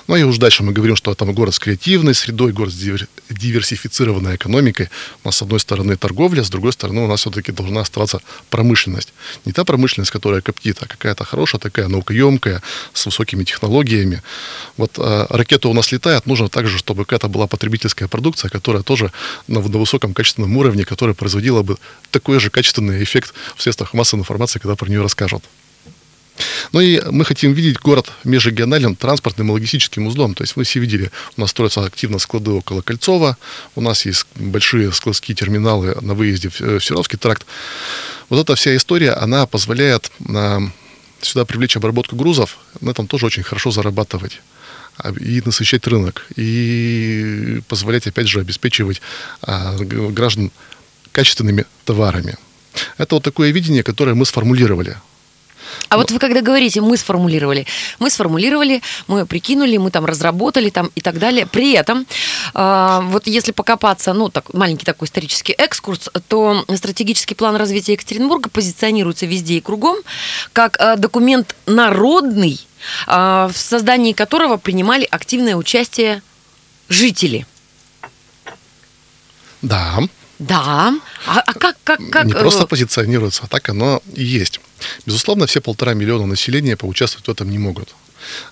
Ну 0.07 0.17
и 0.17 0.23
уж 0.23 0.39
дальше 0.39 0.63
мы 0.63 0.73
говорим, 0.73 0.97
что 0.97 1.15
там 1.15 1.33
город 1.33 1.55
с 1.55 1.59
креативной 1.59 2.15
средой, 2.15 2.53
город 2.53 2.73
с 2.73 3.07
диверсифицированной 3.31 4.37
экономикой. 4.37 4.89
У 5.25 5.29
нас 5.29 5.37
с 5.37 5.43
одной 5.43 5.61
стороны 5.61 5.97
торговля, 5.97 6.43
с 6.43 6.51
другой 6.51 6.73
стороны 6.73 7.01
у 7.03 7.07
нас 7.07 7.21
все-таки 7.21 7.53
должна 7.53 7.81
оставаться 7.81 8.21
промышленность. 8.51 9.13
Не 9.45 9.53
та 9.53 9.65
промышленность, 9.65 10.11
которая 10.11 10.41
коптит, 10.41 10.79
а 10.81 10.87
какая-то 10.87 11.25
хорошая, 11.25 11.61
такая 11.61 11.89
наукоемкая, 11.89 12.63
с 12.93 13.07
высокими 13.07 13.45
технологиями. 13.45 14.23
Вот 14.77 14.99
э, 14.99 15.27
ракета 15.31 15.69
у 15.69 15.75
нас 15.75 15.93
летает, 15.93 16.27
нужно 16.27 16.49
также, 16.49 16.79
чтобы 16.79 17.05
какая-то 17.05 17.29
была 17.29 17.47
потребительская 17.47 18.09
продукция, 18.09 18.49
которая 18.49 18.83
тоже 18.83 19.13
на, 19.49 19.61
на 19.61 19.79
высоком 19.79 20.15
качественном 20.15 20.57
уровне, 20.57 20.85
которая 20.85 21.15
производила 21.15 21.63
бы 21.63 21.77
такой 22.11 22.41
же 22.41 22.51
качественный 22.51 23.03
эффект 23.03 23.35
в 23.57 23.63
средствах 23.63 23.95
массовой 23.95 24.21
информации, 24.21 24.59
когда 24.59 24.77
про 24.77 24.89
нее 24.89 25.03
расскажут. 25.03 25.45
Ну 26.73 26.81
и 26.81 27.01
мы 27.11 27.25
хотим 27.25 27.53
видеть 27.53 27.79
город 27.79 28.13
межрегиональным 28.25 28.97
транспортным 28.97 29.49
и 29.49 29.53
логистическим 29.53 30.07
узлом. 30.07 30.35
То 30.35 30.45
есть 30.45 30.57
вы 30.57 30.65
все 30.65 30.81
видели, 30.81 31.11
у 31.37 31.41
нас 31.41 31.51
строятся 31.51 31.85
активно 31.85 32.19
склады 32.19 32.51
около 32.51 32.83
Кольцова, 32.83 33.37
у 33.75 33.81
нас 33.81 34.07
есть 34.07 34.27
большие 34.35 34.93
складские 34.93 35.35
терминалы 35.35 35.97
на 36.01 36.15
выезде 36.15 36.49
в 36.49 36.61
э, 36.61 36.81
Серовский 36.81 37.19
тракт. 37.19 37.47
Вот 38.29 38.41
эта 38.41 38.55
вся 38.57 38.75
история, 38.77 39.13
она 39.13 39.47
позволяет 39.47 40.11
нам 40.19 40.73
сюда 41.21 41.45
привлечь 41.45 41.77
обработку 41.77 42.17
грузов, 42.17 42.59
на 42.81 42.91
этом 42.91 43.07
тоже 43.07 43.27
очень 43.27 43.43
хорошо 43.43 43.71
зарабатывать 43.71 44.41
а, 44.99 45.13
и 45.13 45.43
насыщать 45.45 45.87
рынок, 45.87 46.27
и 46.37 47.61
позволять, 47.69 48.07
опять 48.07 48.29
же, 48.29 48.41
обеспечивать 48.41 49.01
а, 49.43 49.77
граждан 49.79 50.51
качественными 51.13 51.65
товарами. 51.85 52.37
Это 52.99 53.15
вот 53.15 53.25
такое 53.25 53.51
видение, 53.51 53.83
которое 53.83 54.15
мы 54.15 54.27
сформулировали. 54.27 54.97
А 55.89 55.97
вот 55.97 56.11
вы 56.11 56.19
когда 56.19 56.41
говорите, 56.41 56.81
мы 56.81 56.97
сформулировали, 56.97 57.67
мы 57.99 58.11
сформулировали, 58.11 58.83
мы 59.07 59.27
прикинули, 59.27 59.77
мы 59.77 59.91
там 59.91 60.05
разработали 60.05 60.71
там 60.71 60.91
и 60.95 61.01
так 61.01 61.19
далее. 61.19 61.47
При 61.47 61.73
этом, 61.73 62.07
э, 62.55 63.01
вот 63.05 63.27
если 63.27 63.53
покопаться, 63.53 64.13
ну, 64.13 64.29
так, 64.29 64.53
маленький 64.55 64.85
такой 64.85 65.07
исторический 65.07 65.53
экскурс, 65.53 66.09
то 66.29 66.65
стратегический 66.75 67.35
план 67.35 67.57
развития 67.57 67.93
Екатеринбурга 67.93 68.49
позиционируется 68.51 69.27
везде 69.27 69.55
и 69.55 69.61
кругом 69.61 69.97
как 70.53 70.77
э, 70.79 70.97
документ 70.97 71.55
народный, 71.67 72.61
э, 73.07 73.49
в 73.53 73.57
создании 73.57 74.13
которого 74.13 74.57
принимали 74.57 75.07
активное 75.11 75.57
участие 75.57 76.23
жители. 76.89 77.47
Да. 79.63 79.99
Да. 80.39 80.95
А, 81.27 81.41
а 81.41 81.55
как, 81.55 81.77
как, 81.83 82.01
как? 82.11 82.27
Не 82.27 82.35
просто 82.35 82.67
позиционируется, 82.67 83.43
а 83.45 83.49
так 83.49 83.69
оно 83.69 84.03
и 84.15 84.23
есть. 84.23 84.61
Безусловно, 85.05 85.47
все 85.47 85.61
полтора 85.61 85.95
миллиона 85.95 86.27
населения 86.27 86.77
поучаствовать 86.77 87.27
в 87.27 87.31
этом 87.31 87.51
не 87.51 87.59
могут. 87.59 87.95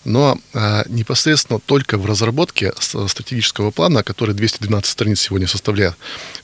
Но 0.05 0.39
а, 0.53 0.85
непосредственно 0.89 1.59
только 1.59 1.99
в 1.99 2.07
разработке 2.07 2.73
стратегического 2.79 3.71
плана, 3.71 4.03
который 4.03 4.35
212 4.35 4.91
страниц 4.91 5.21
сегодня 5.21 5.49
составляет, 5.49 5.95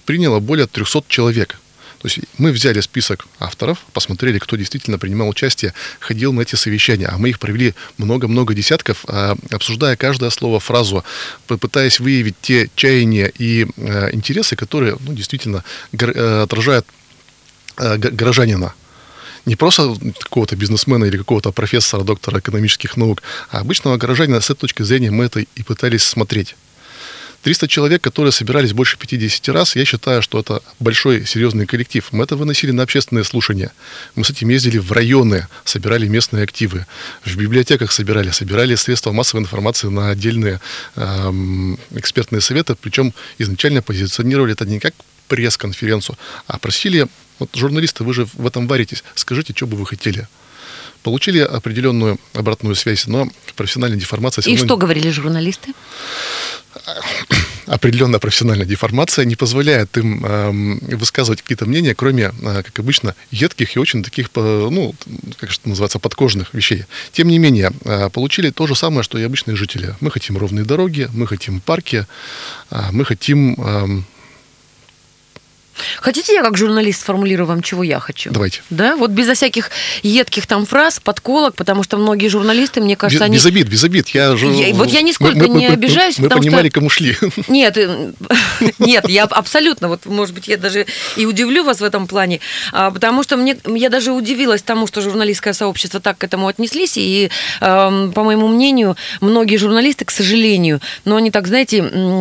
приняло 0.04 0.40
более 0.40 0.66
300 0.66 1.04
человек. 1.08 1.58
То 2.00 2.08
есть 2.08 2.20
мы 2.38 2.50
взяли 2.50 2.80
список 2.80 3.26
авторов, 3.38 3.80
посмотрели, 3.92 4.38
кто 4.38 4.56
действительно 4.56 4.98
принимал 4.98 5.28
участие, 5.28 5.74
ходил 5.98 6.32
на 6.32 6.40
эти 6.40 6.54
совещания, 6.54 7.06
а 7.06 7.18
мы 7.18 7.28
их 7.28 7.38
провели 7.38 7.74
много-много 7.98 8.54
десятков, 8.54 9.04
а, 9.06 9.36
обсуждая 9.50 9.96
каждое 9.96 10.30
слово, 10.30 10.60
фразу, 10.60 11.04
пытаясь 11.46 12.00
выявить 12.00 12.36
те 12.40 12.70
чаяния 12.74 13.30
и 13.38 13.66
а, 13.76 14.08
интересы, 14.12 14.56
которые 14.56 14.96
ну, 15.00 15.12
действительно 15.12 15.62
э, 15.92 16.42
отражают 16.42 16.86
э, 17.76 17.98
горожанина. 17.98 18.72
Не 19.46 19.56
просто 19.56 19.96
какого-то 20.18 20.56
бизнесмена 20.56 21.04
или 21.04 21.16
какого-то 21.16 21.52
профессора, 21.52 22.02
доктора 22.02 22.40
экономических 22.40 22.96
наук, 22.96 23.22
а 23.50 23.60
обычного 23.60 23.96
горожанина 23.96 24.40
с 24.40 24.50
этой 24.50 24.60
точки 24.60 24.82
зрения 24.82 25.10
мы 25.10 25.24
это 25.24 25.40
и 25.40 25.62
пытались 25.62 26.02
смотреть. 26.02 26.56
300 27.42 27.68
человек, 27.68 28.02
которые 28.02 28.32
собирались 28.32 28.72
больше 28.72 28.98
50 28.98 29.48
раз, 29.48 29.74
я 29.74 29.84
считаю, 29.84 30.20
что 30.20 30.40
это 30.40 30.62
большой 30.78 31.26
серьезный 31.26 31.66
коллектив. 31.66 32.06
Мы 32.12 32.24
это 32.24 32.36
выносили 32.36 32.70
на 32.70 32.82
общественные 32.82 33.24
слушания. 33.24 33.72
Мы 34.14 34.24
с 34.24 34.30
этим 34.30 34.50
ездили 34.50 34.78
в 34.78 34.92
районы, 34.92 35.46
собирали 35.64 36.06
местные 36.06 36.44
активы, 36.44 36.86
в 37.24 37.36
библиотеках 37.36 37.92
собирали, 37.92 38.30
собирали 38.30 38.74
средства 38.74 39.12
массовой 39.12 39.42
информации 39.42 39.88
на 39.88 40.10
отдельные 40.10 40.60
эм, 40.96 41.78
экспертные 41.92 42.42
советы, 42.42 42.74
причем 42.78 43.14
изначально 43.38 43.80
позиционировали 43.80 44.52
это 44.52 44.66
не 44.66 44.78
как 44.78 44.94
пресс-конференцию, 45.28 46.18
а 46.46 46.58
просили, 46.58 47.06
вот 47.40 47.50
журналисты, 47.54 48.04
вы 48.04 48.14
же 48.14 48.26
в 48.32 48.46
этом 48.46 48.68
варитесь, 48.68 49.02
скажите, 49.14 49.52
что 49.56 49.66
бы 49.66 49.76
вы 49.76 49.86
хотели 49.86 50.28
получили 51.02 51.38
определенную 51.38 52.18
обратную 52.34 52.74
связь, 52.74 53.06
но 53.06 53.26
профессиональная 53.56 53.98
деформация... 53.98 54.42
И 54.42 54.56
что 54.58 54.76
говорили 54.76 55.08
журналисты? 55.08 55.72
определенная 57.66 58.18
профессиональная 58.18 58.66
деформация 58.66 59.24
не 59.24 59.36
позволяет 59.36 59.96
им 59.96 60.24
э, 60.24 60.96
высказывать 60.96 61.42
какие-то 61.42 61.66
мнения, 61.66 61.94
кроме, 61.94 62.32
э, 62.42 62.62
как 62.62 62.78
обычно, 62.78 63.14
едких 63.30 63.76
и 63.76 63.78
очень 63.78 64.02
таких, 64.02 64.30
ну, 64.34 64.94
как 65.38 65.50
это 65.50 65.68
называется, 65.68 65.98
подкожных 65.98 66.54
вещей. 66.54 66.84
Тем 67.12 67.28
не 67.28 67.38
менее, 67.38 67.72
э, 67.84 68.10
получили 68.10 68.50
то 68.50 68.66
же 68.66 68.74
самое, 68.74 69.02
что 69.02 69.18
и 69.18 69.22
обычные 69.22 69.56
жители. 69.56 69.94
Мы 70.00 70.10
хотим 70.10 70.36
ровные 70.36 70.64
дороги, 70.64 71.08
мы 71.14 71.26
хотим 71.26 71.60
парки, 71.60 72.06
э, 72.70 72.80
мы 72.92 73.04
хотим 73.04 73.54
э, 73.58 74.02
Хотите, 76.00 76.34
я 76.34 76.42
как 76.42 76.56
журналист 76.56 77.00
сформулирую 77.00 77.46
вам, 77.46 77.62
чего 77.62 77.82
я 77.82 78.00
хочу? 78.00 78.30
Давайте. 78.30 78.62
Да, 78.70 78.96
вот 78.96 79.10
безо 79.10 79.34
всяких 79.34 79.70
едких 80.02 80.46
там 80.46 80.66
фраз, 80.66 81.00
подколок, 81.00 81.54
потому 81.54 81.82
что 81.82 81.96
многие 81.96 82.28
журналисты, 82.28 82.80
мне 82.80 82.96
кажется, 82.96 83.24
без, 83.24 83.26
они... 83.26 83.36
Без 83.36 83.46
обид, 83.46 83.68
без 83.68 83.84
обид. 83.84 84.08
Я 84.08 84.36
же... 84.36 84.46
Я, 84.46 84.74
вот 84.74 84.90
я 84.90 85.02
нисколько 85.02 85.38
мы, 85.38 85.48
не 85.48 85.68
мы, 85.68 85.74
обижаюсь, 85.74 86.18
мы, 86.18 86.28
мы 86.28 86.36
понимали, 86.36 86.68
что... 86.68 86.74
кому 86.74 86.90
шли. 86.90 87.16
Нет, 87.48 87.76
э, 87.76 88.12
нет, 88.78 89.08
я 89.08 89.24
абсолютно, 89.24 89.88
вот, 89.88 90.06
может 90.06 90.34
быть, 90.34 90.48
я 90.48 90.56
даже 90.56 90.86
и 91.16 91.26
удивлю 91.26 91.64
вас 91.64 91.80
в 91.80 91.84
этом 91.84 92.06
плане, 92.06 92.40
а, 92.72 92.90
потому 92.90 93.22
что 93.22 93.36
мне, 93.36 93.56
я 93.66 93.88
даже 93.88 94.12
удивилась 94.12 94.62
тому, 94.62 94.86
что 94.86 95.00
журналистское 95.00 95.52
сообщество 95.52 96.00
так 96.00 96.18
к 96.18 96.24
этому 96.24 96.48
отнеслись, 96.48 96.94
и, 96.96 97.30
по 97.60 98.22
моему 98.24 98.48
мнению, 98.48 98.96
многие 99.20 99.56
журналисты, 99.56 100.04
к 100.04 100.10
сожалению, 100.10 100.80
но 101.04 101.16
они 101.16 101.30
так, 101.30 101.46
знаете, 101.46 101.78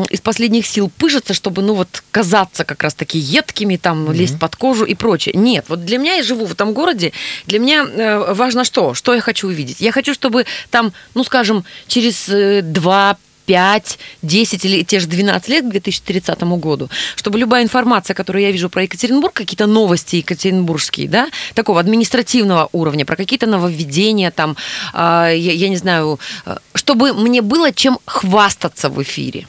из 0.09 0.21
последних 0.21 0.65
сил 0.65 0.91
пыжатся, 0.97 1.33
чтобы, 1.33 1.61
ну, 1.61 1.73
вот, 1.73 2.03
казаться 2.11 2.63
как 2.63 2.83
раз-таки 2.83 3.17
едкими, 3.49 3.77
там, 3.77 4.11
лезть 4.11 4.39
под 4.39 4.55
кожу 4.55 4.85
и 4.85 4.95
прочее. 4.95 5.33
Нет, 5.35 5.65
вот 5.67 5.85
для 5.85 5.97
меня, 5.97 6.15
я 6.15 6.23
живу 6.23 6.45
в 6.45 6.51
этом 6.51 6.73
городе, 6.73 7.11
для 7.47 7.59
меня 7.59 7.85
э, 7.85 8.33
важно 8.33 8.63
что? 8.63 8.93
Что 8.93 9.13
я 9.13 9.21
хочу 9.21 9.47
увидеть? 9.47 9.81
Я 9.81 9.91
хочу, 9.91 10.13
чтобы 10.13 10.45
там, 10.69 10.93
ну, 11.15 11.23
скажем, 11.23 11.63
через 11.87 12.29
э, 12.29 12.61
два 12.61 13.17
5, 13.45 13.99
10 14.21 14.65
или 14.65 14.83
те 14.83 14.99
же 14.99 15.07
12 15.07 15.49
лет 15.49 15.65
к 15.65 15.69
2030 15.69 16.43
году, 16.43 16.87
чтобы 17.15 17.39
любая 17.39 17.63
информация, 17.63 18.13
которую 18.13 18.43
я 18.43 18.51
вижу 18.51 18.69
про 18.69 18.83
Екатеринбург, 18.83 19.33
какие-то 19.33 19.65
новости 19.65 20.17
екатеринбургские, 20.17 21.09
да, 21.09 21.29
такого 21.55 21.79
административного 21.79 22.69
уровня, 22.73 23.05
про 23.05 23.15
какие-то 23.15 23.47
нововведения, 23.47 24.29
там, 24.29 24.55
э, 24.93 25.33
я, 25.35 25.53
я 25.53 25.69
не 25.69 25.77
знаю, 25.77 26.19
э, 26.45 26.57
чтобы 26.75 27.13
мне 27.13 27.41
было 27.41 27.71
чем 27.71 27.97
хвастаться 28.05 28.89
в 28.89 29.01
эфире. 29.01 29.47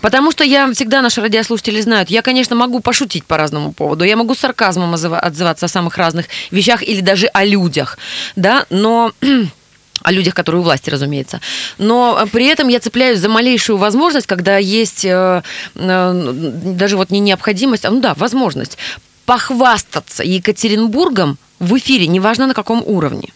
Потому 0.00 0.32
что 0.32 0.44
я 0.44 0.70
всегда, 0.72 1.02
наши 1.02 1.20
радиослушатели 1.20 1.80
знают, 1.80 2.10
я, 2.10 2.22
конечно, 2.22 2.56
могу 2.56 2.80
пошутить 2.80 3.24
по 3.24 3.36
разному 3.36 3.72
поводу, 3.72 4.04
я 4.04 4.16
могу 4.16 4.34
с 4.34 4.38
сарказмом 4.38 4.94
отзываться 4.94 5.66
о 5.66 5.68
самых 5.68 5.96
разных 5.96 6.26
вещах 6.50 6.82
или 6.82 7.00
даже 7.00 7.26
о 7.26 7.44
людях, 7.44 7.98
да, 8.36 8.66
но 8.70 9.12
о 10.02 10.12
людях, 10.12 10.34
которые 10.34 10.60
у 10.60 10.64
власти, 10.64 10.90
разумеется. 10.90 11.40
Но 11.78 12.26
при 12.32 12.46
этом 12.46 12.68
я 12.68 12.80
цепляюсь 12.80 13.18
за 13.18 13.28
малейшую 13.28 13.78
возможность, 13.78 14.26
когда 14.26 14.58
есть 14.58 15.04
э, 15.04 15.42
э, 15.74 16.32
даже 16.64 16.96
вот 16.96 17.10
не 17.10 17.20
необходимость, 17.20 17.84
а 17.84 17.90
ну 17.90 18.00
да, 18.00 18.14
возможность 18.14 18.78
похвастаться 19.26 20.22
Екатеринбургом 20.24 21.36
в 21.58 21.76
эфире, 21.76 22.06
неважно 22.06 22.46
на 22.46 22.54
каком 22.54 22.82
уровне. 22.84 23.28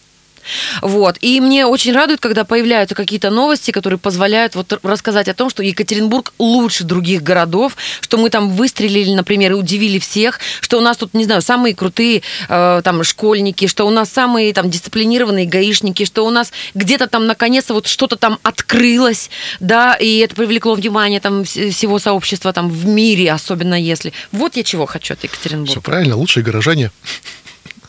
Вот. 0.81 1.17
И 1.21 1.39
мне 1.39 1.65
очень 1.65 1.93
радует, 1.93 2.19
когда 2.19 2.43
появляются 2.43 2.95
какие-то 2.95 3.29
новости, 3.29 3.71
которые 3.71 3.99
позволяют 3.99 4.55
вот 4.55 4.79
рассказать 4.83 5.27
о 5.27 5.33
том, 5.33 5.49
что 5.49 5.63
Екатеринбург 5.63 6.33
лучше 6.39 6.83
других 6.83 7.23
городов, 7.23 7.75
что 8.01 8.17
мы 8.17 8.29
там 8.29 8.49
выстрелили, 8.49 9.13
например, 9.13 9.51
и 9.51 9.55
удивили 9.55 9.99
всех, 9.99 10.39
что 10.61 10.77
у 10.77 10.81
нас 10.81 10.97
тут, 10.97 11.13
не 11.13 11.25
знаю, 11.25 11.41
самые 11.41 11.75
крутые 11.75 12.21
э, 12.49 12.81
там 12.83 13.03
школьники, 13.03 13.67
что 13.67 13.85
у 13.85 13.89
нас 13.89 14.09
самые 14.09 14.53
там 14.53 14.69
дисциплинированные 14.69 15.45
гаишники, 15.45 16.05
что 16.05 16.25
у 16.25 16.29
нас 16.29 16.51
где-то 16.73 17.07
там 17.07 17.27
наконец-то 17.27 17.73
вот 17.73 17.87
что-то 17.87 18.15
там 18.15 18.39
открылось, 18.43 19.29
да, 19.59 19.95
и 19.95 20.19
это 20.19 20.35
привлекло 20.35 20.75
внимание 20.75 21.19
там 21.19 21.43
всего 21.43 21.99
сообщества 21.99 22.53
там 22.53 22.69
в 22.69 22.85
мире, 22.85 23.31
особенно 23.31 23.79
если. 23.79 24.13
Вот 24.31 24.55
я 24.55 24.63
чего 24.63 24.85
хочу 24.85 25.13
от 25.13 25.23
Екатеринбурга. 25.23 25.71
Все 25.71 25.81
правильно, 25.81 26.15
лучшие 26.15 26.43
горожане. 26.43 26.91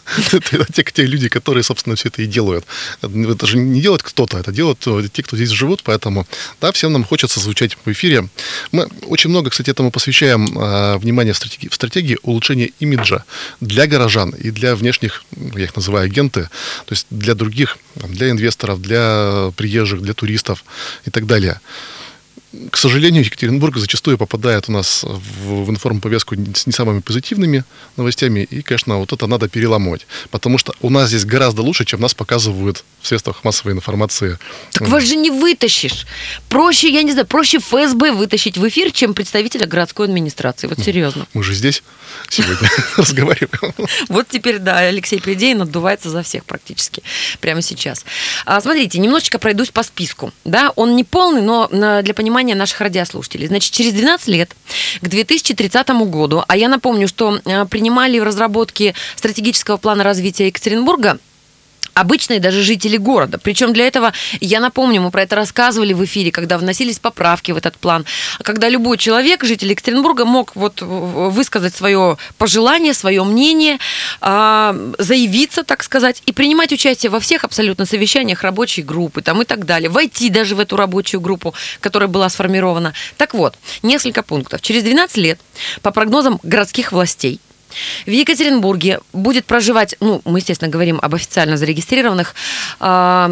Это 0.33 0.73
те, 0.73 0.83
те 0.83 1.07
люди, 1.07 1.29
которые, 1.29 1.63
собственно, 1.63 1.97
все 1.97 2.09
это 2.09 2.23
и 2.23 2.27
делают. 2.27 2.65
Это 3.03 3.47
же 3.47 3.57
не 3.57 3.81
делает 3.81 4.03
кто-то, 4.03 4.39
это 4.39 4.53
делают 4.53 4.87
э, 4.87 5.09
те, 5.13 5.23
кто 5.23 5.37
здесь 5.37 5.51
живут, 5.51 5.83
поэтому, 5.83 6.27
да, 6.61 6.73
всем 6.73 6.93
нам 6.93 7.05
хочется 7.05 7.41
звучать 7.41 7.77
в 7.85 7.91
эфире. 7.91 8.29
Мы 8.73 8.89
очень 9.07 9.31
много, 9.31 9.51
кстати, 9.51 9.71
этому 9.71 9.91
посвящаем 9.91 10.59
э, 10.59 10.99
внимание 10.99 11.33
в 11.33 11.37
стратегии, 11.37 11.69
в 11.69 11.75
стратегии 11.75 12.19
улучшения 12.23 12.71
имиджа 12.81 13.25
для 13.61 13.87
горожан 13.87 14.31
и 14.31 14.51
для 14.51 14.77
внешних, 14.77 15.25
я 15.55 15.65
их 15.65 15.77
называю 15.77 16.05
агенты, 16.05 16.43
то 16.87 16.93
есть 16.93 17.07
для 17.11 17.35
других, 17.35 17.79
для 17.97 18.31
инвесторов, 18.31 18.81
для 18.81 19.53
приезжих, 19.57 20.03
для 20.03 20.15
туристов 20.15 20.65
и 21.07 21.11
так 21.11 21.27
далее 21.27 21.61
к 22.71 22.77
сожалению, 22.77 23.25
Екатеринбург 23.25 23.77
зачастую 23.77 24.19
попадает 24.19 24.69
у 24.69 24.73
нас 24.73 25.05
в, 25.05 25.65
в 25.65 25.71
информповестку 25.71 26.35
с 26.35 26.67
не 26.67 26.73
самыми 26.73 27.01
позитивными 27.01 27.65
новостями, 27.97 28.41
и, 28.41 28.63
конечно, 28.63 28.99
вот 28.99 29.13
это 29.13 29.27
надо 29.27 29.49
переламывать, 29.49 30.07
потому 30.31 30.59
что 30.59 30.75
у 30.81 30.91
нас 30.91 31.09
здесь 31.09 31.25
гораздо 31.25 31.63
лучше, 31.63 31.85
чем 31.85 32.01
нас 32.01 32.15
показывают 32.15 32.85
в 33.01 33.07
средствах 33.07 33.45
массовой 33.45 33.73
информации. 33.73 34.39
Так 34.73 34.89
вас 34.89 35.05
же 35.05 35.17
не 35.17 35.31
вытащишь. 35.31 36.07
Проще, 36.49 36.89
я 36.89 37.03
не 37.03 37.13
знаю, 37.13 37.27
проще 37.27 37.59
ФСБ 37.59 38.13
вытащить 38.13 38.57
в 38.57 38.69
эфир, 38.69 38.91
чем 38.93 39.15
представителя 39.15 39.67
городской 39.67 40.07
администрации. 40.07 40.67
Вот 40.67 40.79
серьезно. 40.79 41.27
Мы 41.35 41.43
же 41.43 41.55
здесь 41.55 41.83
сегодня 42.29 42.69
разговариваем. 42.97 43.75
Вот 44.09 44.29
теперь, 44.29 44.59
да, 44.59 44.79
Алексей 44.79 45.21
Придеин 45.21 45.63
отдувается 45.63 46.11
за 46.11 46.23
всех 46.23 46.45
практически 46.45 47.03
прямо 47.41 47.63
сейчас. 47.63 48.05
А, 48.47 48.61
смотрите, 48.61 48.99
немножечко 48.99 49.39
пройдусь 49.39 49.71
по 49.71 49.83
списку. 49.83 50.33
Да, 50.45 50.73
он 50.77 50.97
не 50.97 51.05
полный, 51.05 51.43
но 51.43 51.69
для 52.03 52.15
понимания 52.15 52.44
наших 52.53 52.81
радиослушателей. 52.81 53.47
Значит, 53.47 53.73
через 53.73 53.93
12 53.93 54.29
лет, 54.29 54.55
к 55.01 55.09
2030 55.09 55.89
году, 56.09 56.45
а 56.47 56.57
я 56.57 56.69
напомню, 56.69 57.09
что 57.09 57.41
а, 57.45 57.65
принимали 57.67 58.19
в 58.19 58.25
разработке 58.25 58.95
стратегического 59.17 59.77
плана 59.77 60.05
развития 60.05 60.47
Екатеринбурга 60.47 61.19
обычные 61.95 62.41
даже 62.41 62.63
жители 62.63 62.97
города. 62.97 63.39
Причем 63.39 63.73
для 63.73 63.87
этого, 63.87 64.13
я 64.41 64.61
напомню, 64.61 65.01
мы 65.01 65.11
про 65.11 65.23
это 65.23 65.37
рассказывали 65.37 65.93
в 65.93 66.05
эфире, 66.05 66.31
когда 66.31 66.59
вносились 66.59 66.99
поправки 66.99 67.53
в 67.53 67.57
этот 67.57 67.77
план, 67.77 68.05
когда 68.43 68.69
любой 68.69 68.99
человек, 68.99 69.45
житель 69.45 69.71
Екатеринбурга, 69.71 70.25
мог 70.25 70.55
вот 70.57 70.83
высказать 70.83 71.75
свое 71.75 72.19
пожелание, 72.39 72.95
свое 72.95 73.25
мнение, 73.25 73.79
а, 74.21 74.77
заявиться, 74.99 75.63
так 75.63 75.83
сказать, 75.83 76.23
и 76.27 76.33
принимать 76.33 76.73
участие 76.73 77.11
во 77.11 77.21
всех 77.21 77.45
абсолютно 77.45 77.87
совещаниях 77.87 78.43
рабочей 78.43 78.83
группы 78.83 79.23
там 79.23 79.43
и 79.43 79.45
так 79.45 79.65
далее, 79.65 79.89
войти 79.89 80.31
даже 80.31 80.55
в 80.55 80.61
эту 80.61 80.77
рабочую 80.77 81.21
группу, 81.21 81.55
которая 81.81 82.09
была 82.09 82.29
сформирована. 82.29 82.93
Так 83.17 83.35
вот, 83.35 83.55
несколько 83.83 84.23
пунктов. 84.23 84.61
Через 84.63 84.83
12 84.83 85.17
лет, 85.19 85.41
по 85.83 85.91
прогнозам 85.91 86.41
городских 86.43 86.93
властей, 86.93 87.41
в 88.07 88.11
Екатеринбурге 88.11 89.01
будет 89.13 89.45
проживать, 89.45 89.97
ну, 90.01 90.21
мы, 90.25 90.39
естественно, 90.39 90.71
говорим 90.71 90.99
об 91.03 91.15
официально 91.15 91.57
зарегистрированных, 91.57 92.35
1 92.79 92.81
а, 92.81 93.29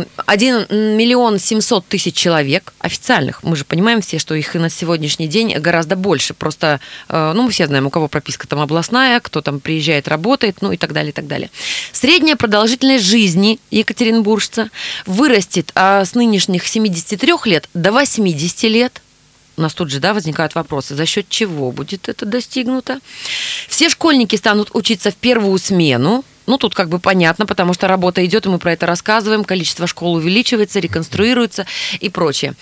миллион 0.71 1.39
700 1.39 1.87
тысяч 1.87 2.15
человек 2.15 2.73
официальных. 2.79 3.43
Мы 3.43 3.57
же 3.57 3.65
понимаем 3.65 4.01
все, 4.01 4.19
что 4.19 4.35
их 4.35 4.55
и 4.55 4.59
на 4.59 4.71
сегодняшний 4.71 5.27
день 5.27 5.59
гораздо 5.59 5.97
больше. 5.97 6.35
Просто, 6.35 6.81
а, 7.09 7.33
ну, 7.35 7.43
мы 7.43 7.51
все 7.51 7.67
знаем, 7.67 7.87
у 7.87 7.91
кого 7.91 8.09
прописка 8.09 8.47
там 8.47 8.61
областная, 8.61 9.21
кто 9.21 9.41
там 9.41 9.61
приезжает, 9.61 10.09
работает, 10.09 10.59
ну 10.61 10.73
и 10.73 10.77
так 10.77 10.93
далее, 10.93 11.11
и 11.11 11.15
так 11.15 11.27
далее. 11.27 11.51
Средняя 11.93 12.37
продолжительность 12.37 13.05
жизни 13.05 13.59
екатеринбуржца 13.71 14.71
вырастет 15.07 15.71
а, 15.75 16.05
с 16.05 16.15
нынешних 16.15 16.67
73 16.67 17.33
лет 17.45 17.69
до 17.75 17.93
80 17.93 18.63
лет 18.65 19.02
у 19.57 19.63
нас 19.63 19.75
тут 19.75 19.91
же 19.91 20.01
да, 20.01 20.15
возникают 20.15 20.55
вопросы, 20.55 20.95
за 20.95 21.07
счет 21.07 21.29
чего 21.29 21.73
будет 21.73 22.09
это 22.09 22.27
достигнуто. 22.27 23.01
Все 23.69 23.89
школьники 23.89 24.37
станут 24.37 24.71
учиться 24.75 25.11
в 25.11 25.17
первую 25.17 25.59
смену, 25.59 26.25
Ну, 26.47 26.59
тут 26.59 26.75
как 26.75 26.89
бы 26.89 26.99
понятно, 26.99 27.47
потому 27.47 27.75
что 27.75 27.89
работа 27.89 28.25
идет, 28.25 28.47
и 28.47 28.49
мы 28.49 28.59
про 28.59 28.73
это 28.73 28.87
рассказываем, 28.87 29.45
количество 29.45 29.87
школ 29.87 30.15
увеличивается, 30.15 30.81
реконструируется 30.81 31.67
и 32.01 32.09
прочее. 32.09 32.55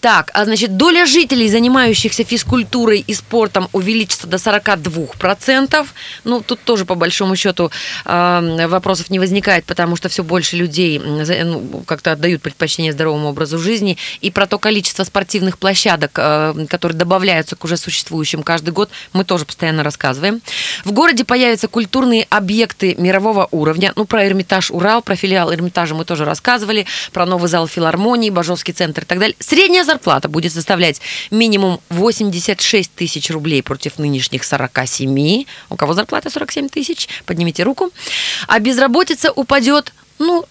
Так, 0.00 0.30
а 0.34 0.44
значит, 0.44 0.76
доля 0.76 1.06
жителей, 1.06 1.48
занимающихся 1.48 2.24
физкультурой 2.24 3.04
и 3.06 3.14
спортом, 3.14 3.68
увеличится 3.72 4.26
до 4.26 4.36
42%. 4.36 5.86
Ну, 6.24 6.40
тут 6.40 6.60
тоже, 6.62 6.84
по 6.84 6.94
большому 6.94 7.36
счету, 7.36 7.70
вопросов 8.04 9.10
не 9.10 9.18
возникает, 9.18 9.64
потому 9.64 9.96
что 9.96 10.08
все 10.08 10.22
больше 10.24 10.56
людей 10.56 10.98
ну, 10.98 11.82
как-то 11.86 12.12
отдают 12.12 12.42
предпочтение 12.42 12.92
здоровому 12.92 13.28
образу 13.28 13.58
жизни. 13.58 13.96
И 14.20 14.30
про 14.30 14.46
то 14.46 14.58
количество 14.58 15.04
спортивных 15.04 15.58
площадок, 15.58 16.12
э, 16.16 16.66
которые 16.68 16.98
добавляются 16.98 17.56
к 17.56 17.64
уже 17.64 17.76
существующим 17.76 18.42
каждый 18.42 18.70
год, 18.70 18.90
мы 19.12 19.24
тоже 19.24 19.44
постоянно 19.44 19.82
рассказываем. 19.82 20.40
В 20.84 20.92
городе 20.92 21.24
появятся 21.24 21.68
культурные 21.68 22.26
объекты 22.30 22.94
мирового 22.96 23.25
уровня. 23.50 23.92
Ну, 23.96 24.04
про 24.04 24.26
Эрмитаж 24.26 24.70
Урал, 24.70 25.02
про 25.02 25.16
филиал 25.16 25.52
Эрмитажа 25.52 25.94
мы 25.94 26.04
тоже 26.04 26.24
рассказывали, 26.24 26.86
про 27.12 27.26
новый 27.26 27.48
зал 27.48 27.66
филармонии, 27.66 28.30
Бажовский 28.30 28.74
центр 28.74 29.02
и 29.02 29.04
так 29.04 29.18
далее. 29.18 29.36
Средняя 29.38 29.84
зарплата 29.84 30.28
будет 30.28 30.52
составлять 30.52 31.00
минимум 31.30 31.80
86 31.90 32.92
тысяч 32.94 33.30
рублей 33.30 33.62
против 33.62 33.98
нынешних 33.98 34.44
47. 34.44 35.44
У 35.70 35.76
кого 35.76 35.94
зарплата 35.94 36.30
47 36.30 36.68
тысяч? 36.68 37.08
Поднимите 37.24 37.62
руку. 37.62 37.90
А 38.46 38.58
безработица 38.60 39.32
упадет, 39.32 39.92
ну, 40.18 40.44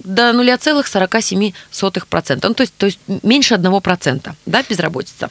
до 0.00 0.30
0,47%. 0.30 2.38
Ну, 2.42 2.54
то 2.54 2.62
есть, 2.62 2.74
то 2.76 2.86
есть 2.86 2.98
меньше 3.22 3.54
1%, 3.54 4.32
да, 4.46 4.64
безработица. 4.68 5.30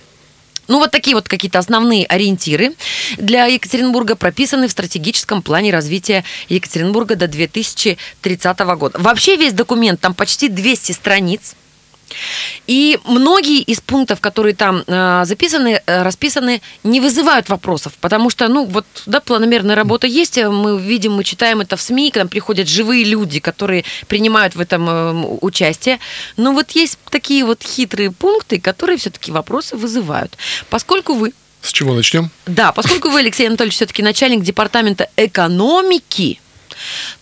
Ну, 0.70 0.78
вот 0.78 0.92
такие 0.92 1.16
вот 1.16 1.28
какие-то 1.28 1.58
основные 1.58 2.06
ориентиры 2.06 2.76
для 3.18 3.48
Екатеринбурга 3.48 4.16
прописаны 4.16 4.68
в 4.68 4.72
стратегическом 4.72 5.42
плане 5.42 5.72
развития 5.72 6.24
Екатеринбурга 6.48 7.16
до 7.16 7.28
2030 7.28 8.60
года. 8.78 9.00
Вообще 9.00 9.36
весь 9.36 9.54
документ, 9.54 10.00
там 10.00 10.14
почти 10.14 10.48
200 10.48 10.92
страниц, 10.92 11.56
и 12.67 13.00
многие 13.06 13.62
из 13.62 13.80
пунктов, 13.82 14.19
которые 14.22 14.56
там 14.56 14.84
э, 14.88 15.22
записаны, 15.26 15.82
э, 15.86 16.04
расписаны, 16.04 16.62
не 16.84 17.02
вызывают 17.02 17.50
вопросов, 17.50 17.93
потому 18.02 18.30
что, 18.30 18.48
ну, 18.48 18.65
вот, 18.65 18.86
да, 19.06 19.19
планомерная 19.19 19.76
работа 19.76 20.08
есть, 20.08 20.38
э, 20.38 20.50
мы 20.50 20.80
видим, 20.80 21.13
мы 21.13 21.24
читаем 21.24 21.62
это 21.62 21.78
в 21.78 21.82
СМИ, 21.82 22.12
к 22.12 22.17
нам 22.17 22.28
приходят 22.28 22.67
живые 22.67 23.04
люди, 23.04 23.39
которые 23.39 23.84
принимают 24.08 24.56
в 24.56 24.60
этом 24.60 24.89
э, 24.89 25.12
участие, 25.41 26.00
но 26.38 26.54
вот 26.54 26.72
есть 26.72 26.98
такие 27.10 27.43
вот 27.45 27.63
хитрые 27.63 28.12
пункты, 28.12 28.60
которые 28.60 28.98
все-таки 28.98 29.32
вопросы 29.32 29.76
вызывают. 29.76 30.38
Поскольку 30.69 31.13
вы 31.13 31.34
С 31.62 31.72
чего 31.72 31.93
начнем? 31.93 32.30
да, 32.45 32.72
поскольку 32.72 33.10
вы, 33.10 33.19
Алексей 33.19 33.48
Анатольевич, 33.48 33.76
все-таки 33.76 34.02
начальник 34.04 34.43
департамента 34.43 35.10
экономики, 35.17 36.39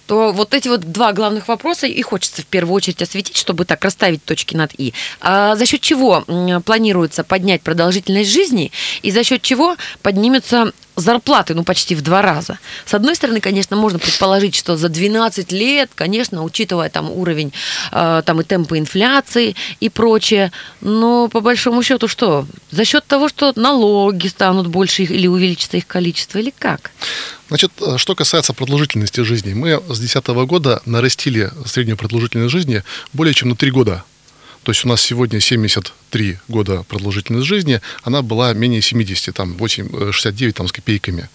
то 0.06 0.32
вот 0.32 0.54
эти 0.54 0.68
вот 0.68 0.92
два 0.92 1.14
главных 1.14 1.48
вопроса 1.48 1.88
и 1.88 2.02
хочется 2.02 2.42
в 2.42 2.46
первую 2.46 2.76
очередь 2.76 3.02
осветить, 3.02 3.38
чтобы 3.38 3.66
так 3.66 3.84
расставить 3.84 4.24
точки 4.24 4.56
над 4.56 4.72
«и». 4.78 4.94
А 5.22 5.56
за 5.56 5.66
счет 5.66 5.82
чего 5.82 6.24
планируется 6.66 7.24
поднять 7.24 7.62
продолжительность 7.62 8.32
жизни 8.32 8.72
и 9.02 9.12
за 9.12 9.24
счет 9.24 9.42
чего 9.42 9.76
поднимется 10.02 10.72
зарплаты, 10.98 11.54
ну, 11.54 11.64
почти 11.64 11.96
в 11.96 12.02
два 12.02 12.22
раза. 12.22 12.60
С 12.86 12.94
одной 12.94 13.16
стороны, 13.16 13.40
конечно, 13.40 13.78
можно 13.78 14.00
предположить, 14.00 14.56
что 14.56 14.76
за 14.76 14.90
12 14.90 15.52
лет, 15.52 15.92
конечно, 15.96 16.44
учитывая 16.44 16.90
там 16.90 17.10
уровень, 17.12 17.54
э, 17.92 18.24
там 18.26 18.42
и 18.42 18.44
темпы 18.44 18.80
инфляции 18.80 19.56
и 19.80 19.90
прочее, 19.90 20.52
но 20.82 21.30
по 21.30 21.40
большому 21.40 21.84
счету 21.84 22.08
что? 22.08 22.48
За 22.72 22.84
счет 22.84 23.06
того, 23.06 23.30
что 23.30 23.54
налоги 23.56 24.28
станут 24.28 24.68
больше 24.68 25.04
или 25.04 25.28
увеличится 25.28 25.78
их 25.78 25.86
количество, 25.86 26.40
или 26.40 26.52
как? 26.58 26.92
Значит, 27.50 27.72
э, 27.80 27.98
что 27.98 28.16
касается 28.16 28.54
продолжительности 28.54 29.22
жизни, 29.22 29.54
мы 29.54 29.76
с 29.78 30.00
2010 30.00 30.28
года 30.46 30.82
нарастили 30.86 31.52
среднюю 31.66 31.98
продолжительность 31.98 32.52
жизни 32.52 32.84
более 33.14 33.36
чем 33.36 33.50
на 33.50 33.56
3 33.56 33.72
года. 33.72 34.04
То 34.68 34.72
есть 34.72 34.84
у 34.84 34.90
нас 34.90 35.02
сегодня 35.02 35.40
73 35.40 36.40
года 36.50 36.84
продолжительность 36.90 37.48
жизни, 37.48 37.80
она 38.04 38.22
была 38.22 38.52
менее 38.52 38.82
70, 38.82 39.34
там 39.34 39.54
8, 39.54 40.10
э, 40.10 40.12
69 40.12 40.56
там, 40.56 40.68
с 40.68 40.74
копейками. 40.74 41.30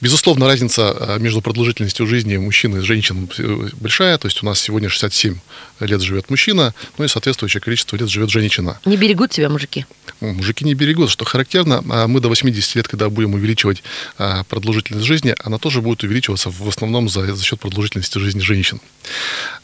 Безусловно, 0.00 0.46
разница 0.46 0.96
э, 0.98 1.18
между 1.18 1.42
продолжительностью 1.42 2.06
жизни 2.06 2.38
мужчин 2.38 2.74
и 2.76 2.80
женщин 2.80 3.28
э, 3.38 3.68
большая. 3.74 4.16
То 4.16 4.28
есть 4.28 4.42
у 4.42 4.46
нас 4.46 4.58
сегодня 4.58 4.88
67 4.88 5.38
лет 5.80 6.00
живет 6.00 6.30
мужчина, 6.30 6.74
ну 6.96 7.04
и 7.04 7.08
соответствующее 7.08 7.60
количество 7.60 7.96
лет 7.96 8.08
живет 8.08 8.30
женщина. 8.30 8.80
Не 8.86 8.96
берегут 8.96 9.30
тебя 9.30 9.50
мужики? 9.50 9.84
Ну, 10.22 10.32
Мужики 10.32 10.64
не 10.64 10.74
берегут, 10.74 11.10
что 11.10 11.26
характерно. 11.26 11.84
а 11.90 12.06
Мы 12.06 12.20
до 12.20 12.28
80 12.28 12.76
лет, 12.76 12.88
когда 12.88 13.10
будем 13.10 13.34
увеличивать 13.34 13.82
а, 14.16 14.44
продолжительность 14.44 15.06
жизни, 15.06 15.34
она 15.44 15.58
тоже 15.58 15.82
будет 15.82 16.02
увеличиваться 16.02 16.50
в 16.50 16.68
основном 16.68 17.08
за, 17.10 17.34
за 17.34 17.44
счет 17.44 17.60
продолжительности 17.60 18.18
жизни 18.18 18.40
женщин. 18.40 18.80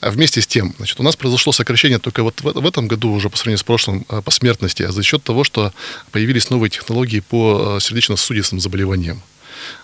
А 0.01 0.11
Вместе 0.11 0.43
с 0.43 0.47
тем, 0.47 0.75
значит, 0.77 1.01
у 1.01 1.03
нас 1.03 1.17
произошло 1.17 1.53
сокращение 1.53 1.99
только 1.99 2.23
вот 2.23 2.41
в, 2.43 2.61
в 2.61 2.67
этом 2.67 2.89
году 2.89 3.13
уже 3.13 3.31
по 3.31 3.39
сравнению 3.39 3.59
с 3.59 3.65
прошлым 3.65 4.05
по 4.05 4.31
смертности, 4.31 4.83
а 4.83 4.93
за 4.93 5.03
счет 5.03 5.23
того, 5.23 5.45
что 5.45 5.73
появились 6.11 6.51
новые 6.51 6.71
технологии 6.71 7.21
по 7.21 7.77
а, 7.77 7.81
сердечно-сосудистым 7.81 8.61
заболеваниям. 8.61 9.23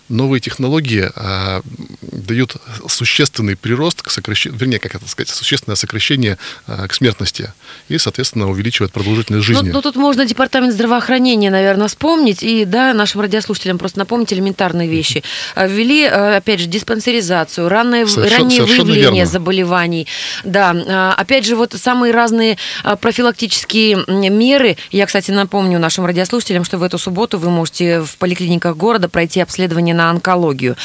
Новые 0.08 0.40
технологии 0.40 1.10
а, 1.14 1.62
дают 2.02 2.56
существенный 2.88 3.56
прирост 3.56 4.02
к 4.02 4.10
сокращению, 4.10 4.58
вернее, 4.58 4.78
как 4.78 4.94
это 4.94 5.08
сказать, 5.08 5.28
существенное 5.30 5.76
сокращение 5.76 6.38
а, 6.66 6.86
к 6.88 6.94
смертности 6.94 7.52
и, 7.88 7.96
соответственно, 7.98 8.50
увеличивает 8.50 8.92
продолжительность 8.92 9.48
Ну, 9.48 9.54
жизни. 9.54 9.70
ну, 9.70 9.80
тут 9.80 9.96
можно 9.96 10.24
департамент 10.26 10.74
здравоохранения, 10.74 11.50
наверное, 11.50 11.88
вспомнить 11.88 12.42
и, 12.42 12.64
да, 12.64 12.92
нашим 12.94 13.20
радиослушателям 13.22 13.78
просто 13.78 13.98
напомнить 14.00 14.32
элементарные 14.32 14.88
вещи. 14.88 15.22
А, 15.54 15.66
Ввели, 15.66 16.04
а, 16.04 16.36
опять 16.36 16.60
же, 16.60 16.66
диспансеризацию, 16.66 17.68
раннее, 17.68 18.06
Совершенно- 18.06 18.38
раннее 18.42 18.56
совершенно 18.62 18.84
выявление 18.84 19.14
верно. 19.24 19.30
заболеваний. 19.30 20.06
Да, 20.44 20.74
а, 20.88 21.14
опять 21.16 21.46
же, 21.46 21.56
вот 21.56 21.74
самые 21.80 22.12
разные 22.12 22.58
профилактические 23.00 24.04
меры. 24.30 24.76
Я, 24.90 25.06
кстати, 25.06 25.30
напомню 25.30 25.78
нашим 25.78 26.04
радиослушателям, 26.06 26.64
что 26.64 26.78
в 26.78 26.82
эту 26.82 26.98
субботу 26.98 27.38
вы 27.38 27.50
можете 27.50 28.00
в 28.02 28.16
поликлиниках 28.16 28.76
города 28.76 29.08
пройти 29.08 29.40
обследование 29.40 29.91
на 29.94 30.10
онкологию. 30.10 30.76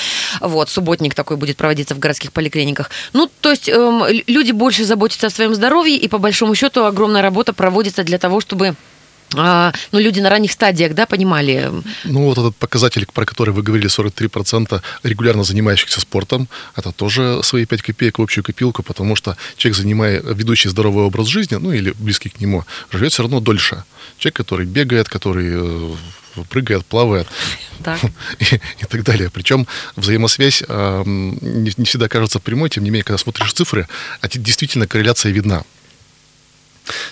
Вот, 0.41 0.70
субботник 0.70 1.13
такой 1.13 1.38
будет 1.38 1.58
проводиться 1.58 1.96
в 1.96 2.00
городских 2.00 2.32
поликлиниках. 2.32 2.89
Ну, 3.13 3.30
то 3.41 3.50
есть 3.50 3.70
эм, 3.70 4.04
люди 4.28 4.52
больше 4.52 4.86
заботятся 4.86 5.28
о 5.28 5.30
своем 5.30 5.56
здоровье, 5.56 5.98
и 5.98 6.08
по 6.08 6.17
большому 6.17 6.56
счету 6.56 6.84
огромная 6.86 7.22
работа 7.22 7.54
проводится 7.54 8.04
для 8.04 8.17
того, 8.17 8.41
чтобы 8.41 8.76
ну, 9.34 10.00
люди 10.00 10.20
на 10.20 10.30
ранних 10.30 10.52
стадиях, 10.52 10.94
да, 10.94 11.06
понимали. 11.06 11.72
Ну, 12.06 12.24
вот 12.26 12.38
этот 12.38 12.56
показатель, 12.56 13.06
про 13.13 13.26
который 13.26 13.54
вы 13.54 13.62
говорили, 13.62 13.90
43% 13.90 14.82
регулярно 15.04 15.44
занимающихся 15.44 16.00
спортом, 16.00 16.48
это 16.76 16.92
тоже 16.92 17.40
свои 17.44 17.66
5 17.66 17.82
копеек 17.82 18.20
в 18.20 18.22
общую 18.22 18.44
копилку, 18.44 18.84
потому 18.84 19.16
что 19.16 19.36
человек, 19.58 19.78
занимая 19.78 20.22
ведущий 20.22 20.70
здоровый 20.70 21.04
образ 21.06 21.28
жизни, 21.28 21.56
ну, 21.56 21.72
или 21.72 21.94
близкий 22.00 22.30
к 22.30 22.40
нему, 22.40 22.63
живет 22.92 23.12
все 23.12 23.24
равно 23.24 23.40
дольше. 23.40 23.84
Человек, 24.18 24.36
который 24.36 24.66
бегает, 24.66 25.10
который 25.10 25.50
э, 25.54 25.96
прыгает, 26.50 26.86
плавает 26.86 27.28
Так. 27.84 28.00
и, 28.40 28.56
и 28.56 28.86
так 28.88 29.04
далее. 29.04 29.30
Причем 29.30 29.68
взаимосвязь 29.96 30.63
э, 30.68 31.04
не, 31.06 31.72
не 31.78 31.86
всегда 31.86 32.08
кажется 32.08 32.40
прямой, 32.40 32.70
тем 32.70 32.84
не 32.84 32.90
менее, 32.90 33.04
когда 33.04 33.18
смотришь 33.18 33.54
цифры, 33.54 33.88
а 34.22 34.28
те- 34.28 34.40
действительно 34.40 34.88
корреляция 34.88 35.32
видна. 35.32 35.63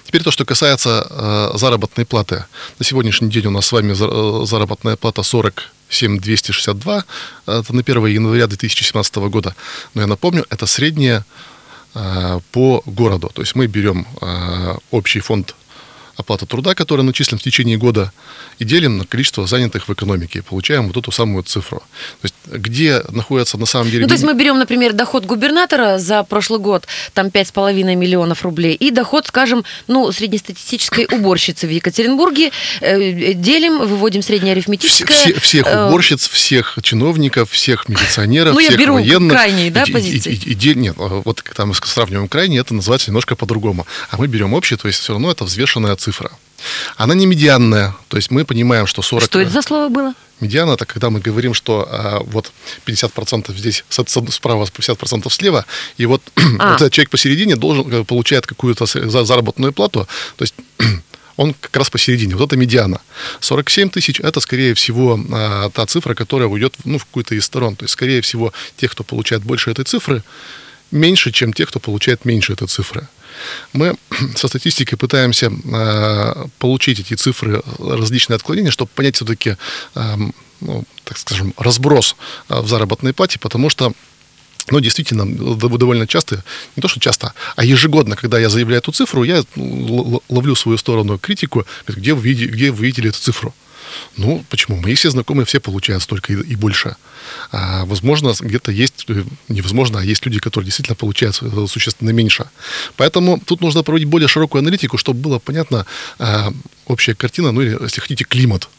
Теперь 0.03 0.23
то, 0.23 0.31
что 0.31 0.45
касается 0.45 1.05
э, 1.09 1.57
заработной 1.57 2.05
платы. 2.05 2.45
На 2.79 2.85
сегодняшний 2.85 3.29
день 3.29 3.47
у 3.47 3.51
нас 3.51 3.65
с 3.65 3.71
вами 3.71 3.91
э, 3.93 4.45
заработная 4.45 4.95
плата 4.95 5.23
47 5.23 6.19
262. 6.19 7.03
э, 7.47 7.59
Это 7.59 7.75
на 7.75 7.81
1 7.81 8.05
января 8.07 8.47
2017 8.47 9.15
года. 9.15 9.55
Но 9.93 10.01
я 10.01 10.07
напомню, 10.07 10.45
это 10.49 10.65
средняя 10.65 11.25
э, 11.93 12.39
по 12.51 12.81
городу. 12.85 13.29
То 13.33 13.41
есть 13.41 13.55
мы 13.55 13.67
берем 13.67 14.07
э, 14.21 14.77
общий 14.91 15.19
фонд 15.19 15.55
оплаты 16.17 16.45
труда, 16.45 16.75
который 16.75 17.01
начислен 17.03 17.37
в 17.37 17.43
течение 17.43 17.77
года, 17.77 18.11
и 18.59 18.65
делим 18.65 18.97
на 18.97 19.05
количество 19.05 19.45
занятых 19.47 19.87
в 19.87 19.93
экономике. 19.93 20.39
И 20.39 20.41
получаем 20.41 20.87
вот 20.87 20.97
эту 20.97 21.11
самую 21.11 21.43
цифру. 21.43 21.79
То 22.21 22.25
есть 22.25 22.35
где 22.45 23.01
находятся 23.09 23.57
на 23.57 23.65
самом 23.65 23.89
деле... 23.91 24.03
Ну, 24.03 24.07
то 24.07 24.13
есть 24.13 24.23
мы 24.23 24.33
берем, 24.33 24.57
например, 24.59 24.93
доход 24.93 25.25
губернатора 25.25 25.97
за 25.97 26.23
прошлый 26.23 26.59
год, 26.59 26.85
там 27.13 27.27
5,5 27.27 27.95
миллионов 27.95 28.43
рублей, 28.43 28.75
и 28.75 28.91
доход, 28.91 29.27
скажем, 29.27 29.63
ну, 29.87 30.11
среднестатистической 30.11 31.05
уборщицы 31.11 31.67
в 31.67 31.69
Екатеринбурге, 31.71 32.51
э, 32.81 33.33
делим, 33.33 33.79
выводим 33.79 34.21
Все- 34.21 34.27
среднеарифметическое. 34.27 35.17
все- 35.17 35.39
всех 35.39 35.67
э, 35.67 35.87
уборщиц, 35.87 36.27
всех 36.29 36.77
чиновников, 36.81 37.51
всех 37.51 37.89
милиционеров, 37.89 38.53
Ну, 38.53 38.59
я 38.59 38.67
всех 38.69 38.79
беру 38.79 38.93
военных. 38.93 39.31
крайние, 39.31 39.71
да, 39.71 39.83
И- 39.83 39.91
позиции? 39.91 40.33
и- 40.33 40.51
и- 40.51 40.71
и 40.71 40.75
нет, 40.75 40.95
а 40.97 41.21
вот 41.25 41.43
мы 41.57 41.73
сравниваем 41.73 42.27
крайние, 42.27 42.61
это 42.61 42.73
называется 42.73 43.09
немножко 43.09 43.35
по-другому. 43.35 43.85
А 44.11 44.17
мы 44.17 44.27
берем 44.27 44.53
общий, 44.53 44.75
то 44.77 44.87
есть 44.87 44.99
все 44.99 45.13
равно 45.13 45.31
это 45.31 45.43
взвешенная 45.43 45.95
цифра. 45.95 46.04
Она 46.95 47.15
не 47.15 47.25
медианная, 47.25 47.95
то 48.07 48.17
есть 48.17 48.31
мы 48.31 48.45
понимаем, 48.45 48.87
что 48.87 49.01
40... 49.01 49.25
Что 49.25 49.39
это 49.39 49.51
за 49.51 49.61
слово 49.61 49.89
было? 49.89 50.13
Медиана, 50.41 50.71
это 50.71 50.85
когда 50.85 51.09
мы 51.09 51.19
говорим, 51.19 51.53
что 51.53 51.87
а, 51.89 52.19
вот 52.25 52.51
50% 52.85 53.55
здесь 53.55 53.85
справа, 53.89 54.65
50% 54.65 55.29
слева, 55.31 55.65
и 55.97 56.05
вот, 56.05 56.21
А. 56.59 56.71
вот 56.71 56.81
этот 56.81 56.93
человек 56.93 57.09
посередине 57.09 57.55
должен, 57.55 57.91
э, 57.93 58.03
получает 58.03 58.45
какую-то 58.45 58.85
заработную 58.85 59.71
плату, 59.73 60.07
то 60.35 60.43
есть 60.43 60.55
он 61.37 61.53
как 61.53 61.75
раз 61.77 61.89
посередине. 61.89 62.35
Вот 62.35 62.47
это 62.47 62.57
медиана. 62.57 63.01
47 63.39 63.89
тысяч– 63.89 64.19
это, 64.21 64.39
скорее 64.39 64.73
всего, 64.73 65.19
а, 65.31 65.69
та 65.69 65.85
цифра, 65.85 66.13
которая 66.15 66.47
уйдет 66.47 66.75
ну, 66.85 66.97
в 66.97 67.05
какую-то 67.05 67.35
из 67.35 67.45
сторон. 67.45 67.75
То 67.75 67.85
есть, 67.85 67.93
скорее 67.93 68.21
всего, 68.21 68.53
тех, 68.77 68.91
кто 68.91 69.03
получает 69.03 69.43
больше 69.43 69.71
этой 69.71 69.85
цифры, 69.85 70.23
меньше, 70.91 71.31
чем 71.31 71.53
тех, 71.53 71.69
кто 71.69 71.79
получает 71.79 72.25
меньше 72.25 72.53
этой 72.53 72.67
цифры. 72.67 73.07
Мы 73.73 73.95
со 74.35 74.47
статистикой 74.47 74.97
пытаемся 74.97 75.51
э, 75.51 76.45
получить 76.59 76.99
эти 76.99 77.13
цифры, 77.13 77.61
различные 77.79 78.35
отклонения, 78.35 78.71
чтобы 78.71 78.89
понять 78.93 79.15
все-таки, 79.15 79.57
э, 79.95 80.15
ну, 80.61 80.83
так 81.03 81.17
скажем, 81.17 81.53
разброс 81.57 82.15
э, 82.49 82.59
в 82.59 82.67
заработной 82.67 83.13
плате, 83.13 83.39
потому 83.39 83.69
что 83.69 83.93
но 84.71 84.79
действительно, 84.79 85.25
довольно 85.57 86.07
часто, 86.07 86.43
не 86.75 86.81
то 86.81 86.87
что 86.87 86.99
часто, 86.99 87.33
а 87.55 87.63
ежегодно, 87.63 88.15
когда 88.15 88.39
я 88.39 88.49
заявляю 88.49 88.79
эту 88.79 88.91
цифру, 88.91 89.23
я 89.23 89.43
ну, 89.55 90.23
ловлю 90.27 90.55
свою 90.55 90.79
сторону 90.79 91.19
критику, 91.19 91.65
где 91.87 92.15
вы, 92.15 92.33
где 92.33 92.71
вы 92.71 92.85
видели 92.85 93.09
эту 93.09 93.19
цифру. 93.19 93.53
Ну, 94.17 94.43
почему? 94.49 94.77
Мои 94.77 94.95
все 94.95 95.09
знакомые 95.09 95.45
все 95.45 95.59
получают 95.59 96.03
столько 96.03 96.33
и, 96.33 96.35
и 96.35 96.55
больше. 96.55 96.95
А, 97.51 97.85
возможно, 97.85 98.33
где-то 98.39 98.71
есть, 98.71 99.05
э, 99.07 99.23
невозможно, 99.49 99.99
а 99.99 100.03
есть 100.03 100.25
люди, 100.25 100.39
которые 100.39 100.65
действительно 100.65 100.95
получают 100.95 101.35
существенно 101.69 102.11
меньше. 102.11 102.45
Поэтому 102.95 103.39
тут 103.39 103.61
нужно 103.61 103.83
проводить 103.83 104.07
более 104.07 104.27
широкую 104.27 104.61
аналитику, 104.61 104.97
чтобы 104.97 105.19
было 105.19 105.39
понятно 105.39 105.85
а, 106.19 106.53
общая 106.85 107.15
картина, 107.15 107.51
ну 107.51 107.61
или, 107.61 107.77
если 107.81 108.01
хотите, 108.01 108.23
климат 108.23 108.69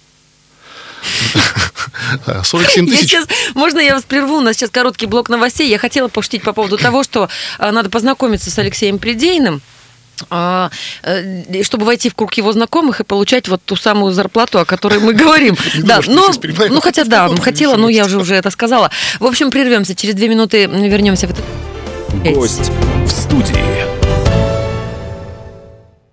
47 2.44 2.86
тысяч. 2.86 3.12
Я 3.12 3.20
сейчас, 3.22 3.28
можно 3.54 3.78
я 3.78 3.94
вас 3.94 4.04
прерву? 4.04 4.38
У 4.38 4.40
нас 4.40 4.56
сейчас 4.56 4.70
короткий 4.70 5.06
блок 5.06 5.28
новостей. 5.28 5.68
Я 5.68 5.78
хотела 5.78 6.08
пошутить 6.08 6.42
по 6.42 6.52
поводу 6.52 6.78
того, 6.78 7.04
что 7.04 7.28
э, 7.58 7.70
надо 7.70 7.90
познакомиться 7.90 8.50
с 8.50 8.58
Алексеем 8.58 8.98
Придейным 8.98 9.56
а, 9.56 9.75
чтобы 11.62 11.84
войти 11.84 12.08
в 12.08 12.14
круг 12.14 12.34
его 12.34 12.52
знакомых 12.52 13.00
и 13.00 13.04
получать 13.04 13.48
вот 13.48 13.62
ту 13.64 13.76
самую 13.76 14.12
зарплату, 14.12 14.58
о 14.58 14.64
которой 14.64 14.98
мы 14.98 15.12
говорим. 15.12 15.56
Да, 15.86 16.00
но, 16.06 16.30
ну 16.68 16.80
хотя 16.80 17.04
да, 17.04 17.28
хотела, 17.36 17.76
но 17.76 17.88
я 17.88 18.06
уже 18.06 18.18
уже 18.18 18.34
это 18.34 18.50
сказала. 18.50 18.90
В 19.20 19.26
общем, 19.26 19.50
прервемся. 19.50 19.94
Через 19.94 20.14
две 20.14 20.28
минуты 20.28 20.66
вернемся 20.66 21.28
в 21.28 21.30
этот... 21.30 21.44
Гость 22.34 22.70
в 23.04 23.10
студии. 23.10 23.95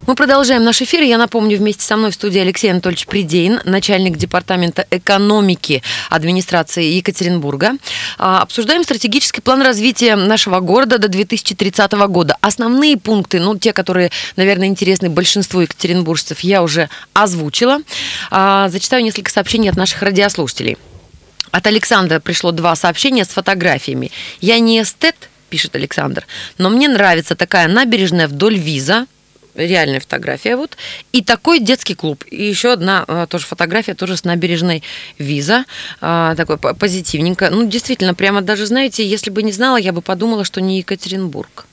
Мы 0.05 0.15
продолжаем 0.15 0.65
наш 0.65 0.81
эфир. 0.81 1.01
Я 1.01 1.17
напомню, 1.17 1.57
вместе 1.57 1.85
со 1.85 1.95
мной 1.95 2.11
в 2.11 2.15
студии 2.15 2.39
Алексей 2.39 2.69
Анатольевич 2.69 3.07
Придейн, 3.07 3.61
начальник 3.63 4.17
департамента 4.17 4.85
экономики 4.91 5.81
администрации 6.09 6.83
Екатеринбурга. 6.95 7.77
А, 8.17 8.41
обсуждаем 8.41 8.83
стратегический 8.83 9.39
план 9.39 9.61
развития 9.61 10.17
нашего 10.17 10.59
города 10.59 10.97
до 10.97 11.07
2030 11.07 11.93
года. 12.09 12.37
Основные 12.41 12.97
пункты, 12.97 13.39
ну, 13.39 13.57
те, 13.57 13.71
которые, 13.71 14.11
наверное, 14.35 14.67
интересны 14.67 15.09
большинству 15.09 15.61
екатеринбуржцев, 15.61 16.41
я 16.41 16.63
уже 16.63 16.89
озвучила. 17.13 17.79
А, 18.29 18.67
зачитаю 18.67 19.05
несколько 19.05 19.31
сообщений 19.31 19.69
от 19.69 19.77
наших 19.77 20.01
радиослушателей. 20.01 20.77
От 21.51 21.65
Александра 21.65 22.19
пришло 22.19 22.51
два 22.51 22.75
сообщения 22.75 23.23
с 23.23 23.29
фотографиями. 23.29 24.11
«Я 24.41 24.59
не 24.59 24.81
эстет», 24.81 25.29
пишет 25.49 25.77
Александр, 25.77 26.25
но 26.57 26.69
мне 26.69 26.89
нравится 26.89 27.35
такая 27.35 27.69
набережная 27.69 28.27
вдоль 28.27 28.57
виза, 28.57 29.05
реальная 29.55 29.99
фотография 29.99 30.55
вот, 30.55 30.77
и 31.11 31.23
такой 31.23 31.59
детский 31.59 31.95
клуб. 31.95 32.23
И 32.29 32.43
еще 32.43 32.73
одна 32.73 33.03
а, 33.07 33.27
тоже 33.27 33.45
фотография, 33.45 33.93
тоже 33.93 34.17
с 34.17 34.23
набережной 34.23 34.83
Виза, 35.17 35.65
а, 36.01 36.35
такой 36.35 36.57
позитивненько. 36.57 37.49
Ну, 37.49 37.67
действительно, 37.67 38.13
прямо 38.13 38.41
даже, 38.41 38.65
знаете, 38.65 39.07
если 39.07 39.29
бы 39.29 39.43
не 39.43 39.51
знала, 39.51 39.77
я 39.77 39.93
бы 39.93 40.01
подумала, 40.01 40.43
что 40.43 40.61
не 40.61 40.79
Екатеринбург. 40.79 41.65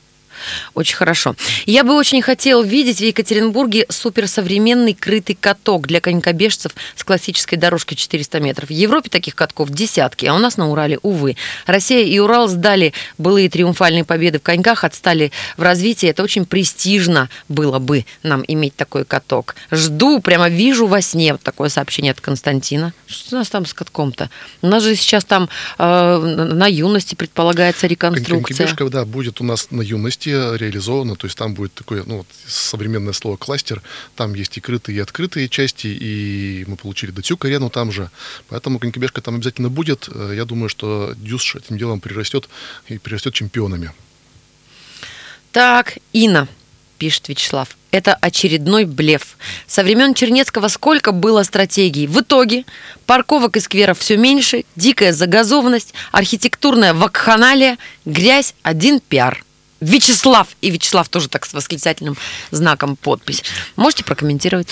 Очень 0.75 0.97
хорошо. 0.97 1.35
Я 1.67 1.85
бы 1.85 1.95
очень 1.95 2.23
хотел 2.23 2.63
видеть 2.63 2.99
в 2.99 3.05
Екатеринбурге 3.05 3.87
суперсовременный 3.89 4.95
крытый 4.95 5.37
каток 5.41 5.87
для 5.87 6.01
конькобежцев 6.01 6.73
с 6.95 7.05
классической 7.05 7.57
дорожкой 7.57 7.97
400 7.97 8.41
метров. 8.41 8.69
В 8.69 8.73
Европе 8.73 9.11
таких 9.11 9.35
катков 9.35 9.71
десятки, 9.71 10.27
а 10.27 10.35
у 10.35 10.39
нас 10.39 10.57
на 10.57 10.71
Урале, 10.71 10.99
увы. 11.03 11.37
Россия 11.67 12.05
и 12.05 12.19
Урал 12.19 12.49
сдали 12.49 12.93
былые 13.19 13.49
триумфальные 13.49 14.05
победы 14.05 14.39
в 14.39 14.43
коньках, 14.43 14.85
отстали 14.85 15.33
в 15.57 15.63
развитии. 15.63 16.09
Это 16.09 16.23
очень 16.23 16.47
престижно 16.47 17.29
было 17.49 17.79
бы 17.79 18.05
нам 18.23 18.45
иметь 18.47 18.77
такой 18.77 19.05
каток. 19.05 19.57
Жду, 19.71 20.21
прямо 20.21 20.49
вижу 20.49 20.87
во 20.87 21.03
сне 21.03 21.33
вот 21.33 21.43
такое 21.43 21.69
сообщение 21.69 22.13
от 22.13 22.21
Константина. 22.21 22.93
Что 23.07 23.37
у 23.37 23.39
нас 23.39 23.49
там 23.49 23.67
с 23.67 23.75
катком-то? 23.75 24.31
У 24.63 24.67
нас 24.67 24.83
же 24.83 24.95
сейчас 24.95 25.25
там 25.25 25.49
э, 25.79 26.17
на 26.19 26.67
юности 26.67 27.15
предполагается 27.15 27.87
реконструкция. 27.87 28.67
Конькобежка, 28.67 28.89
да, 28.89 29.05
будет 29.05 29.41
у 29.41 29.45
нас 29.45 29.71
на 29.71 29.83
юности 29.83 30.30
реализовано, 30.33 31.17
то 31.17 31.27
есть 31.27 31.37
там 31.37 31.55
будет 31.55 31.75
такое, 31.75 32.05
ну, 32.07 32.19
вот, 32.19 32.27
современное 32.47 33.13
слово 33.13 33.37
кластер, 33.37 33.83
там 34.17 34.35
есть 34.35 34.57
и 34.57 34.61
крытые, 34.61 34.99
и 34.99 35.01
открытые 35.01 35.49
части, 35.49 35.87
и 35.87 36.65
мы 36.67 36.77
получили 36.77 37.11
Датюк 37.11 37.45
арену 37.45 37.71
там 37.71 37.93
же, 37.93 38.11
поэтому 38.49 38.79
конькобежка 38.79 39.21
там 39.21 39.37
обязательно 39.37 39.69
будет. 39.69 40.09
Э, 40.13 40.33
я 40.35 40.45
думаю, 40.45 40.69
что 40.69 41.15
Дюш 41.17 41.57
этим 41.57 41.79
делом 41.79 42.01
прирастет 42.01 42.49
и 42.89 42.99
прирастет 42.99 43.35
чемпионами. 43.35 43.93
Так, 45.53 45.99
Инна, 46.13 46.49
пишет 47.01 47.29
Вячеслав. 47.29 47.77
Это 47.91 48.15
очередной 48.15 48.85
блеф. 48.85 49.37
Со 49.67 49.83
времен 49.83 50.15
Чернецкого 50.15 50.69
сколько 50.69 51.11
было 51.11 51.43
стратегий. 51.43 52.07
В 52.07 52.21
итоге 52.21 52.65
парковок 53.07 53.57
и 53.57 53.61
скверов 53.61 53.99
все 53.99 54.17
меньше, 54.17 54.65
дикая 54.77 55.13
загазованность, 55.13 55.95
архитектурная 56.13 56.95
вакханалия, 56.95 57.79
грязь, 58.05 58.55
один 58.63 59.01
пиар. 59.01 59.45
Вячеслав. 59.81 60.49
И 60.61 60.71
Вячеслав 60.71 61.09
тоже 61.09 61.29
так 61.29 61.47
с 61.47 61.53
восклицательным 61.53 62.17
знаком 62.51 62.97
подпись. 62.97 63.43
Можете 63.77 64.05
прокомментировать? 64.05 64.69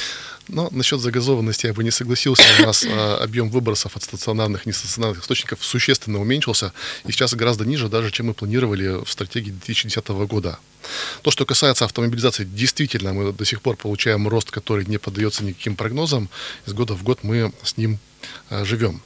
Но 0.48 0.68
насчет 0.72 1.00
загазованности 1.00 1.66
я 1.66 1.74
бы 1.74 1.84
не 1.84 1.90
согласился. 1.90 2.42
У 2.58 2.62
нас 2.62 2.82
э, 2.82 3.16
объем 3.22 3.50
выбросов 3.50 3.96
от 3.96 4.02
стационарных 4.02 4.66
и 4.66 4.70
нестационарных 4.70 5.22
источников 5.22 5.62
существенно 5.62 6.20
уменьшился 6.20 6.72
и 7.06 7.12
сейчас 7.12 7.34
гораздо 7.34 7.64
ниже 7.66 7.88
даже, 7.88 8.10
чем 8.10 8.26
мы 8.26 8.34
планировали 8.34 9.04
в 9.04 9.10
стратегии 9.10 9.50
2010 9.50 10.08
года. 10.08 10.58
То, 11.22 11.30
что 11.30 11.44
касается 11.44 11.84
автомобилизации, 11.84 12.44
действительно, 12.44 13.12
мы 13.12 13.32
до 13.32 13.44
сих 13.44 13.60
пор 13.60 13.76
получаем 13.76 14.26
рост, 14.26 14.50
который 14.50 14.86
не 14.86 14.98
поддается 14.98 15.44
никаким 15.44 15.76
прогнозам. 15.76 16.30
Из 16.66 16.72
года 16.72 16.94
в 16.94 17.02
год 17.02 17.20
мы 17.22 17.52
с 17.62 17.76
ним 17.76 17.98
э, 18.48 18.64
живем. 18.64 19.02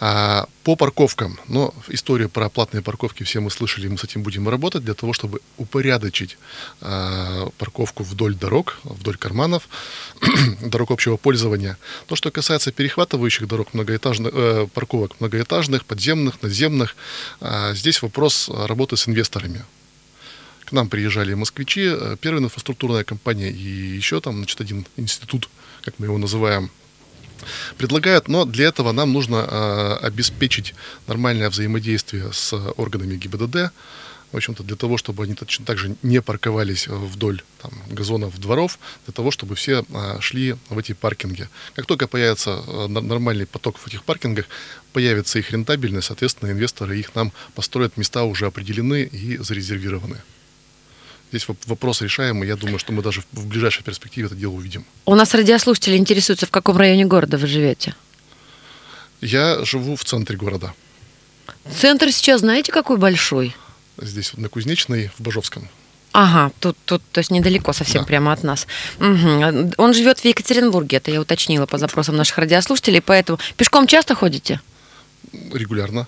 А, 0.00 0.46
по 0.64 0.76
парковкам, 0.76 1.38
но 1.48 1.74
историю 1.88 2.28
про 2.28 2.48
платные 2.48 2.82
парковки 2.82 3.24
все 3.24 3.40
мы 3.40 3.50
слышали, 3.50 3.88
мы 3.88 3.98
с 3.98 4.04
этим 4.04 4.22
будем 4.22 4.48
работать 4.48 4.84
для 4.84 4.94
того, 4.94 5.12
чтобы 5.12 5.40
упорядочить 5.58 6.38
а, 6.80 7.48
парковку 7.58 8.04
вдоль 8.04 8.34
дорог, 8.34 8.78
вдоль 8.84 9.16
карманов, 9.16 9.68
дорог 10.60 10.92
общего 10.92 11.16
пользования. 11.16 11.78
То, 12.06 12.14
что 12.14 12.30
касается 12.30 12.70
перехватывающих 12.70 13.48
дорог, 13.48 13.74
многоэтажных, 13.74 14.32
э, 14.34 14.66
парковок 14.72 15.20
многоэтажных, 15.20 15.84
подземных, 15.84 16.40
надземных, 16.42 16.94
э, 17.40 17.74
здесь 17.74 18.00
вопрос 18.02 18.48
работы 18.48 18.96
с 18.96 19.08
инвесторами. 19.08 19.64
К 20.64 20.72
нам 20.72 20.88
приезжали 20.88 21.34
москвичи, 21.34 21.86
э, 21.86 22.16
первая 22.20 22.42
инфраструктурная 22.42 23.04
компания 23.04 23.50
и 23.50 23.96
еще 23.96 24.20
там, 24.20 24.36
значит, 24.36 24.60
один 24.60 24.86
институт, 24.96 25.48
как 25.84 25.94
мы 25.98 26.06
его 26.06 26.18
называем, 26.18 26.70
предлагают, 27.78 28.28
но 28.28 28.44
для 28.44 28.66
этого 28.66 28.92
нам 28.92 29.12
нужно 29.12 29.46
э, 29.48 30.06
обеспечить 30.06 30.74
нормальное 31.06 31.50
взаимодействие 31.50 32.32
с 32.32 32.52
органами 32.76 33.16
ГИБДД, 33.16 33.72
в 34.32 34.36
общем-то, 34.36 34.62
для 34.62 34.76
того, 34.76 34.96
чтобы 34.96 35.24
они 35.24 35.34
точно 35.34 35.66
так 35.66 35.78
же 35.78 35.94
не 36.02 36.22
парковались 36.22 36.88
вдоль 36.88 37.42
там, 37.60 37.70
газонов 37.90 38.38
дворов, 38.40 38.78
для 39.04 39.12
того, 39.12 39.30
чтобы 39.30 39.54
все 39.54 39.84
а, 39.92 40.20
шли 40.20 40.56
в 40.70 40.78
эти 40.78 40.92
паркинги. 40.92 41.48
Как 41.74 41.84
только 41.84 42.08
появится 42.08 42.62
а, 42.66 42.88
нормальный 42.88 43.46
поток 43.46 43.76
в 43.78 43.86
этих 43.86 44.04
паркингах, 44.04 44.46
появится 44.94 45.38
их 45.38 45.50
рентабельность, 45.50 46.06
соответственно, 46.06 46.50
инвесторы 46.50 46.98
их 46.98 47.14
нам 47.14 47.32
построят, 47.54 47.98
места 47.98 48.24
уже 48.24 48.46
определены 48.46 49.02
и 49.02 49.36
зарезервированы. 49.36 50.16
Здесь 51.32 51.46
вопрос 51.48 52.02
решаемый. 52.02 52.46
Я 52.46 52.56
думаю, 52.56 52.78
что 52.78 52.92
мы 52.92 53.02
даже 53.02 53.22
в 53.32 53.46
ближайшей 53.46 53.82
перспективе 53.82 54.26
это 54.26 54.34
дело 54.34 54.52
увидим. 54.52 54.84
У 55.06 55.14
нас 55.14 55.32
радиослушатели 55.32 55.96
интересуются, 55.96 56.44
в 56.44 56.50
каком 56.50 56.76
районе 56.76 57.06
города 57.06 57.38
вы 57.38 57.46
живете? 57.46 57.94
Я 59.22 59.64
живу 59.64 59.96
в 59.96 60.04
центре 60.04 60.36
города. 60.36 60.74
Центр 61.80 62.12
сейчас 62.12 62.40
знаете 62.40 62.70
какой 62.70 62.98
большой? 62.98 63.56
Здесь 63.96 64.34
вот 64.34 64.42
на 64.42 64.50
Кузнечной, 64.50 65.10
в 65.16 65.22
Бажовском. 65.22 65.70
Ага, 66.12 66.52
тут, 66.60 66.76
тут, 66.84 67.02
то 67.12 67.20
есть 67.20 67.30
недалеко 67.30 67.72
совсем 67.72 68.02
да. 68.02 68.06
прямо 68.06 68.32
от 68.34 68.42
нас. 68.42 68.66
Угу. 68.98 69.72
Он 69.78 69.94
живет 69.94 70.18
в 70.18 70.24
Екатеринбурге, 70.26 70.98
это 70.98 71.10
я 71.10 71.18
уточнила 71.18 71.64
по 71.64 71.78
запросам 71.78 72.16
наших 72.16 72.36
радиослушателей, 72.36 73.00
поэтому 73.00 73.38
пешком 73.56 73.86
часто 73.86 74.14
ходите? 74.14 74.60
Регулярно. 75.32 76.06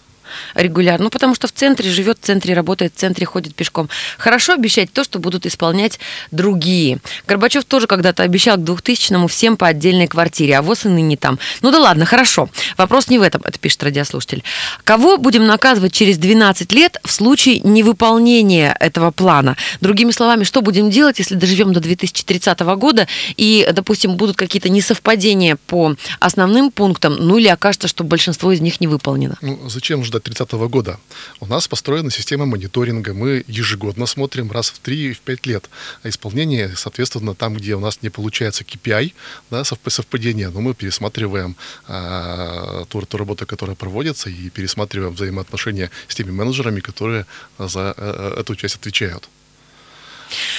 Регулярно. 0.55 1.05
Ну, 1.05 1.11
потому 1.11 1.35
что 1.35 1.49
в 1.49 1.53
центре 1.53 1.91
живет, 1.91 2.19
в 2.21 2.25
центре 2.25 2.55
работает, 2.55 2.95
в 2.95 2.99
центре 2.99 3.27
ходит 3.27 3.55
пешком. 3.55 3.89
Хорошо 4.19 4.53
обещать 4.55 4.93
то, 4.93 5.05
что 5.05 5.19
будут 5.19 5.47
исполнять 5.47 5.99
другие. 6.31 6.99
Горбачев 7.27 7.65
тоже 7.65 7.87
когда-то 7.87 8.23
обещал 8.23 8.57
к 8.57 8.61
2000-му 8.61 9.27
всем 9.29 9.57
по 9.57 9.67
отдельной 9.67 10.07
квартире, 10.07 10.59
а 10.59 10.63
вот 10.63 10.85
и 10.85 10.89
ныне 10.89 11.17
там. 11.17 11.39
Ну 11.63 11.71
да 11.71 11.79
ладно, 11.79 12.05
хорошо. 12.05 12.49
Вопрос 12.77 13.09
не 13.09 13.19
в 13.19 13.23
этом, 13.23 13.43
это 13.45 13.59
пишет 13.59 13.83
радиослушатель. 13.83 14.43
Кого 14.85 15.19
будем 15.19 15.47
наказывать 15.47 15.93
через 15.93 16.19
12 16.19 16.73
лет 16.73 16.99
в 17.05 17.11
случае 17.11 17.61
невыполнения 17.61 18.77
этого 18.81 19.11
плана? 19.11 19.57
Другими 19.81 20.11
словами, 20.11 20.45
что 20.45 20.63
будем 20.63 20.91
делать, 20.91 21.19
если 21.19 21.35
доживем 21.35 21.73
до 21.73 21.81
2030 21.81 22.61
года 22.61 23.09
и, 23.37 23.69
допустим, 23.73 24.17
будут 24.17 24.37
какие-то 24.37 24.69
несовпадения 24.69 25.57
по 25.67 25.97
основным 26.21 26.71
пунктам, 26.71 27.17
ну 27.19 27.39
или 27.39 27.49
окажется, 27.49 27.89
что 27.89 28.05
большинство 28.05 28.53
из 28.53 28.61
них 28.61 28.81
не 28.81 28.87
выполнено? 28.87 29.37
Ну, 29.41 29.69
зачем 29.69 30.05
ждать 30.05 30.14
30 30.21 30.53
года? 30.53 30.99
У 31.41 31.47
нас 31.47 31.69
построена 31.69 32.11
система 32.11 32.47
мониторинга. 32.47 33.15
Мы 33.15 33.45
ежегодно 33.47 34.07
смотрим 34.07 34.51
раз 34.51 34.71
в 34.71 34.81
3-5 34.83 35.41
лет 35.45 35.71
исполнение, 36.05 36.73
соответственно, 36.77 37.35
там, 37.35 37.55
где 37.55 37.75
у 37.75 37.81
нас 37.81 38.03
не 38.03 38.11
получается 38.11 38.65
KPI, 38.65 39.13
да, 39.51 39.65
совпадение, 39.65 40.51
но 40.51 40.61
мы 40.61 40.75
пересматриваем 40.75 41.57
а, 41.87 42.85
ту, 42.87 43.01
ту 43.03 43.17
работу, 43.17 43.47
которая 43.47 43.77
проводится, 43.77 44.31
и 44.31 44.51
пересматриваем 44.51 45.15
взаимоотношения 45.15 45.91
с 46.09 46.15
теми 46.15 46.31
менеджерами, 46.31 46.81
которые 46.81 47.27
за 47.59 47.95
а, 47.97 48.41
эту 48.41 48.57
часть 48.57 48.77
отвечают. 48.77 49.29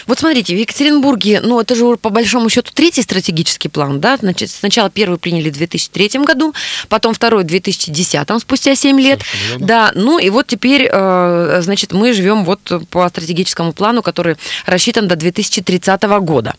Вот 0.07 0.19
смотрите, 0.19 0.55
в 0.55 0.59
Екатеринбурге, 0.59 1.41
ну, 1.41 1.59
это 1.59 1.75
же 1.75 1.97
по 1.97 2.09
большому 2.09 2.49
счету 2.49 2.71
третий 2.73 3.01
стратегический 3.01 3.69
план, 3.69 3.99
да? 3.99 4.17
Значит, 4.17 4.51
сначала 4.51 4.89
первый 4.89 5.17
приняли 5.17 5.49
в 5.49 5.53
2003 5.53 6.19
году, 6.25 6.53
потом 6.89 7.13
второй 7.13 7.43
в 7.43 7.47
2010, 7.47 8.27
спустя 8.41 8.75
7 8.75 8.99
лет. 8.99 9.21
Да, 9.59 9.91
ну 9.95 10.19
и 10.19 10.29
вот 10.29 10.47
теперь, 10.47 10.87
э, 10.91 11.59
значит, 11.61 11.93
мы 11.93 12.13
живем 12.13 12.45
вот 12.45 12.71
по 12.89 13.07
стратегическому 13.09 13.73
плану, 13.73 14.01
который 14.01 14.37
рассчитан 14.65 15.07
до 15.07 15.15
2030 15.15 16.03
года. 16.19 16.55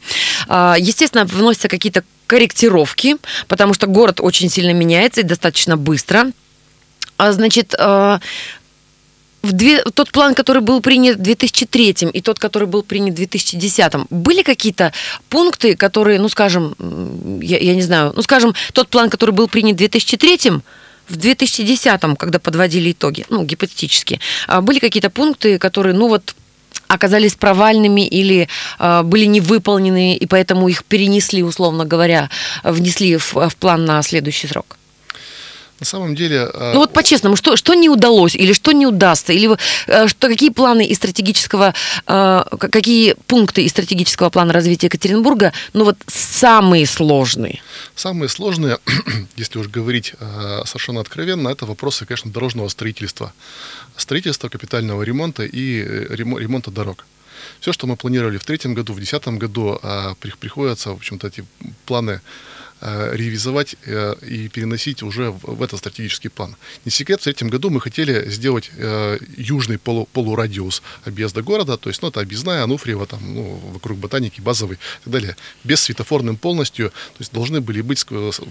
Э, 0.48 0.74
естественно, 0.78 1.24
вносятся 1.24 1.68
какие-то 1.68 2.04
корректировки, 2.26 3.16
потому 3.48 3.74
что 3.74 3.86
город 3.86 4.20
очень 4.20 4.50
сильно 4.50 4.72
меняется 4.72 5.20
и 5.20 5.24
достаточно 5.24 5.76
быстро. 5.76 6.32
А, 7.18 7.32
значит, 7.32 7.74
э, 7.78 8.18
в 9.46 9.52
две, 9.52 9.82
тот 9.82 10.10
план, 10.10 10.34
который 10.34 10.62
был 10.62 10.80
принят 10.80 11.16
в 11.16 11.22
2003 11.22 11.90
и 12.12 12.20
тот, 12.20 12.38
который 12.38 12.68
был 12.68 12.82
принят 12.82 13.14
в 13.14 13.16
2010, 13.16 13.92
были 14.10 14.42
какие-то 14.42 14.92
пункты, 15.28 15.76
которые, 15.76 16.20
ну, 16.20 16.28
скажем, 16.28 16.74
я, 17.40 17.58
я 17.58 17.74
не 17.74 17.82
знаю, 17.82 18.12
ну, 18.14 18.22
скажем, 18.22 18.54
тот 18.72 18.88
план, 18.88 19.10
который 19.10 19.30
был 19.30 19.48
принят 19.48 19.74
в 19.74 19.78
2003 19.78 20.52
в 21.08 21.16
2010, 21.16 22.00
когда 22.18 22.38
подводили 22.38 22.92
итоги, 22.92 23.24
ну, 23.30 23.44
гипотетически, 23.44 24.20
а 24.48 24.60
были 24.60 24.80
какие-то 24.80 25.10
пункты, 25.10 25.58
которые, 25.58 25.94
ну, 25.94 26.08
вот 26.08 26.34
оказались 26.88 27.34
провальными 27.34 28.06
или 28.06 28.48
э, 28.78 29.02
были 29.02 29.24
не 29.24 29.40
выполнены, 29.40 30.16
и 30.16 30.26
поэтому 30.26 30.68
их 30.68 30.84
перенесли, 30.84 31.42
условно 31.42 31.84
говоря, 31.84 32.30
внесли 32.62 33.16
в, 33.16 33.34
в 33.34 33.56
план 33.56 33.84
на 33.84 34.02
следующий 34.02 34.46
срок? 34.46 34.76
На 35.80 35.86
самом 35.86 36.14
деле... 36.14 36.48
А, 36.54 36.72
ну 36.72 36.80
вот 36.80 36.92
по-честному, 36.92 37.36
что, 37.36 37.56
что 37.56 37.74
не 37.74 37.88
удалось 37.88 38.34
или 38.34 38.52
что 38.52 38.72
не 38.72 38.86
удастся? 38.86 39.32
Или 39.32 39.56
э, 39.86 40.08
что, 40.08 40.28
какие 40.28 40.50
планы 40.50 40.86
из 40.86 40.96
стратегического, 40.96 41.74
э, 42.06 42.44
какие 42.58 43.14
пункты 43.26 43.62
из 43.62 43.70
стратегического 43.72 44.30
плана 44.30 44.52
развития 44.52 44.86
Екатеринбурга, 44.86 45.52
ну 45.74 45.84
вот 45.84 45.96
самые 46.06 46.86
сложные? 46.86 47.60
Самые 47.94 48.28
сложные, 48.28 48.78
если 49.36 49.58
уж 49.58 49.68
говорить 49.68 50.14
э, 50.18 50.62
совершенно 50.64 51.00
откровенно, 51.00 51.48
это 51.48 51.66
вопросы, 51.66 52.06
конечно, 52.06 52.30
дорожного 52.30 52.68
строительства. 52.68 53.32
Строительства, 53.96 54.48
капитального 54.48 55.02
ремонта 55.02 55.44
и 55.44 55.82
ремонта 56.10 56.70
дорог. 56.70 57.04
Все, 57.60 57.72
что 57.72 57.86
мы 57.86 57.96
планировали 57.96 58.38
в 58.38 58.44
третьем 58.44 58.74
году, 58.74 58.92
в 58.92 59.00
десятом 59.00 59.38
году, 59.38 59.78
а, 59.82 60.14
приходится, 60.14 60.90
в 60.90 60.96
общем-то, 60.96 61.28
эти 61.28 61.44
планы 61.84 62.20
ревизовать 62.80 63.76
э, 63.86 64.14
и 64.22 64.48
переносить 64.48 65.02
уже 65.02 65.30
в 65.30 65.62
этот 65.62 65.78
стратегический 65.78 66.28
план. 66.28 66.56
Не 66.84 66.90
секрет, 66.90 67.20
в 67.20 67.24
третьем 67.24 67.48
году 67.48 67.70
мы 67.70 67.80
хотели 67.80 68.28
сделать 68.30 68.70
э, 68.76 69.18
южный 69.36 69.78
полу, 69.78 70.06
полурадиус 70.12 70.82
объезда 71.04 71.42
города, 71.42 71.76
то 71.76 71.88
есть, 71.88 72.02
ну, 72.02 72.08
это 72.08 72.20
объездная, 72.20 72.64
Ануфриева, 72.64 73.06
там, 73.06 73.20
ну, 73.34 73.54
вокруг 73.72 73.98
ботаники, 73.98 74.40
базовый 74.40 74.76
и 74.76 75.04
так 75.04 75.12
далее, 75.12 75.36
без 75.64 75.80
светофорным 75.80 76.36
полностью, 76.36 76.90
то 76.90 77.20
есть 77.20 77.32
должны 77.32 77.60
были 77.60 77.80
быть, 77.80 78.04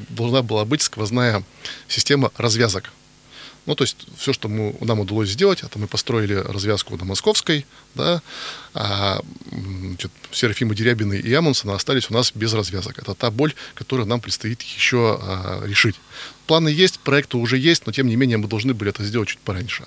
должна 0.10 0.42
была 0.42 0.66
быть 0.66 0.82
сквозная 0.82 1.44
система 1.88 2.32
развязок 2.38 2.92
ну, 3.66 3.76
то 3.76 3.84
есть 3.84 4.06
все, 4.18 4.34
что 4.34 4.48
мы, 4.48 4.76
нам 4.82 5.00
удалось 5.00 5.30
сделать, 5.30 5.64
это 5.64 5.80
мы 5.80 5.88
построили 5.88 6.34
развязку 6.34 6.98
на 6.98 7.06
Московской, 7.06 7.66
да, 7.96 8.22
а 8.74 9.22
значит, 9.52 10.12
Серафима 10.32 10.76
Дерябина 10.76 11.14
и 11.14 11.34
Амундсена 11.34 11.74
остались 11.74 12.10
у 12.10 12.14
нас 12.14 12.32
без 12.36 12.54
развязок. 12.54 13.00
Это 13.00 13.16
та 13.16 13.32
боль, 13.32 13.54
которую 13.74 14.08
нам 14.08 14.22
предстоит 14.22 14.62
еще 14.62 15.20
а, 15.22 15.64
решить. 15.66 15.96
Планы 16.46 16.70
есть, 16.70 17.00
проекты 17.00 17.38
уже 17.38 17.58
есть, 17.58 17.86
но 17.86 17.92
тем 17.92 18.08
не 18.08 18.16
менее 18.16 18.38
мы 18.38 18.48
должны 18.48 18.74
были 18.74 18.92
это 18.92 19.04
сделать 19.04 19.30
чуть 19.30 19.40
пораньше. 19.40 19.86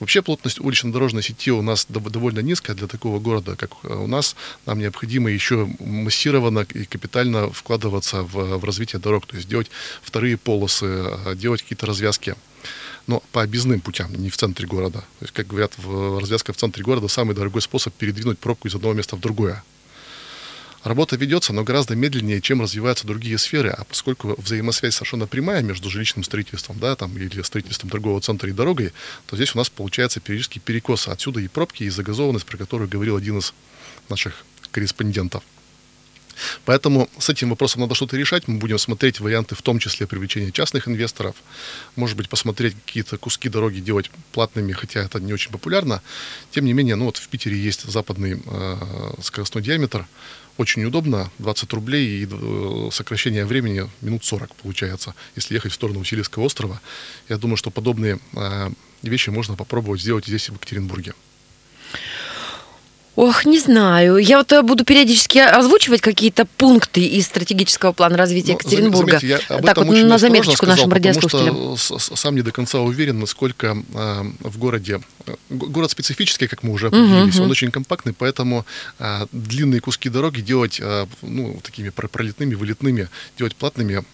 Вообще 0.00 0.20
плотность 0.20 0.60
улично-дорожной 0.60 1.22
сети 1.22 1.50
у 1.50 1.62
нас 1.62 1.86
довольно 1.88 2.40
низкая 2.40 2.76
для 2.76 2.86
такого 2.86 3.18
города, 3.18 3.56
как 3.56 3.84
у 3.84 4.06
нас. 4.06 4.36
Нам 4.66 4.78
необходимо 4.78 5.30
еще 5.30 5.68
массированно 5.78 6.66
и 6.74 6.84
капитально 6.84 7.50
вкладываться 7.50 8.22
в, 8.22 8.58
в 8.58 8.64
развитие 8.64 9.00
дорог, 9.00 9.26
то 9.26 9.36
есть 9.36 9.48
делать 9.48 9.70
вторые 10.02 10.36
полосы, 10.36 10.84
а, 10.84 11.34
делать 11.34 11.62
какие-то 11.62 11.86
развязки 11.86 12.34
но 13.06 13.22
по 13.32 13.42
объездным 13.42 13.80
путям, 13.80 14.14
не 14.14 14.30
в 14.30 14.36
центре 14.36 14.66
города. 14.66 15.00
То 15.00 15.22
есть, 15.22 15.32
как 15.32 15.46
говорят, 15.46 15.72
в 15.76 16.18
развязка 16.18 16.52
в 16.52 16.56
центре 16.56 16.82
города 16.82 17.08
самый 17.08 17.34
дорогой 17.34 17.62
способ 17.62 17.94
передвинуть 17.94 18.38
пробку 18.38 18.68
из 18.68 18.74
одного 18.74 18.94
места 18.94 19.16
в 19.16 19.20
другое. 19.20 19.62
Работа 20.86 21.16
ведется, 21.16 21.52
но 21.52 21.64
гораздо 21.64 21.96
медленнее, 21.96 22.40
чем 22.40 22.62
развиваются 22.62 23.08
другие 23.08 23.38
сферы, 23.38 23.70
а 23.70 23.82
поскольку 23.82 24.40
взаимосвязь 24.40 24.94
совершенно 24.94 25.26
прямая 25.26 25.60
между 25.60 25.90
жилищным 25.90 26.22
строительством, 26.22 26.78
да, 26.78 26.94
там, 26.94 27.16
или 27.16 27.42
строительством 27.42 27.90
торгового 27.90 28.20
центра 28.20 28.48
и 28.48 28.52
дорогой, 28.52 28.92
то 29.26 29.34
здесь 29.34 29.54
у 29.56 29.58
нас 29.58 29.68
получается 29.68 30.20
периодический 30.20 30.60
перекос. 30.60 31.08
Отсюда 31.08 31.40
и 31.40 31.48
пробки, 31.48 31.82
и 31.82 31.88
загазованность, 31.88 32.46
про 32.46 32.56
которую 32.56 32.88
говорил 32.88 33.16
один 33.16 33.38
из 33.38 33.52
наших 34.08 34.44
корреспондентов. 34.70 35.42
Поэтому 36.64 37.08
с 37.18 37.28
этим 37.28 37.50
вопросом 37.50 37.80
надо 37.80 37.94
что-то 37.94 38.16
решать. 38.16 38.48
Мы 38.48 38.58
будем 38.58 38.78
смотреть 38.78 39.20
варианты, 39.20 39.54
в 39.54 39.62
том 39.62 39.78
числе 39.78 40.06
привлечения 40.06 40.52
частных 40.52 40.88
инвесторов. 40.88 41.36
Может 41.96 42.16
быть, 42.16 42.28
посмотреть 42.28 42.74
какие-то 42.84 43.18
куски 43.18 43.48
дороги 43.48 43.80
делать 43.80 44.10
платными, 44.32 44.72
хотя 44.72 45.00
это 45.00 45.20
не 45.20 45.32
очень 45.32 45.50
популярно. 45.50 46.02
Тем 46.50 46.64
не 46.64 46.72
менее, 46.72 46.96
ну 46.96 47.06
вот 47.06 47.16
в 47.16 47.28
Питере 47.28 47.58
есть 47.58 47.82
западный 47.82 48.42
э, 48.44 48.76
скоростной 49.22 49.62
диаметр. 49.62 50.06
Очень 50.58 50.84
удобно, 50.84 51.30
20 51.38 51.72
рублей 51.74 52.22
и 52.22 52.28
э, 52.30 52.90
сокращение 52.90 53.44
времени 53.44 53.90
минут 54.00 54.24
40 54.24 54.54
получается, 54.56 55.14
если 55.34 55.54
ехать 55.54 55.72
в 55.72 55.74
сторону 55.74 55.98
Васильевского 55.98 56.44
острова. 56.44 56.80
Я 57.28 57.36
думаю, 57.36 57.58
что 57.58 57.70
подобные 57.70 58.18
э, 58.32 58.70
вещи 59.02 59.30
можно 59.30 59.54
попробовать 59.54 60.00
сделать 60.00 60.26
здесь, 60.26 60.48
в 60.48 60.54
Екатеринбурге. 60.54 61.12
Ох, 63.16 63.46
не 63.46 63.58
знаю. 63.58 64.18
Я 64.18 64.38
вот 64.38 64.52
э, 64.52 64.60
буду 64.62 64.84
периодически 64.84 65.38
озвучивать 65.38 66.02
какие-то 66.02 66.44
пункты 66.44 67.00
из 67.00 67.24
стратегического 67.24 67.92
плана 67.92 68.18
развития 68.18 68.52
ну, 68.52 68.58
Екатеринбурга. 68.58 69.18
Заметьте, 69.18 69.26
я 69.48 69.56
об 69.56 69.64
так 69.64 69.78
вот 69.78 69.96
на 69.96 70.18
заметочку 70.18 70.66
нашим 70.66 70.92
радиослушателям. 70.92 71.76
сам 71.78 72.36
не 72.36 72.42
до 72.42 72.52
конца 72.52 72.80
уверен, 72.80 73.18
насколько 73.18 73.68
э, 73.94 74.22
в 74.40 74.58
городе 74.58 75.00
э, 75.26 75.34
город 75.48 75.90
специфический, 75.90 76.46
как 76.46 76.62
мы 76.62 76.72
уже 76.72 76.88
определились, 76.88 77.36
uh-huh, 77.36 77.44
он 77.44 77.50
очень 77.50 77.70
компактный, 77.70 78.12
поэтому 78.12 78.66
э, 78.98 79.26
длинные 79.32 79.80
куски 79.80 80.10
дороги 80.10 80.42
делать 80.42 80.78
э, 80.78 81.06
ну 81.22 81.58
такими 81.62 81.88
пролетными, 81.88 82.54
вылетными, 82.54 83.08
делать 83.38 83.56
платными, 83.56 84.04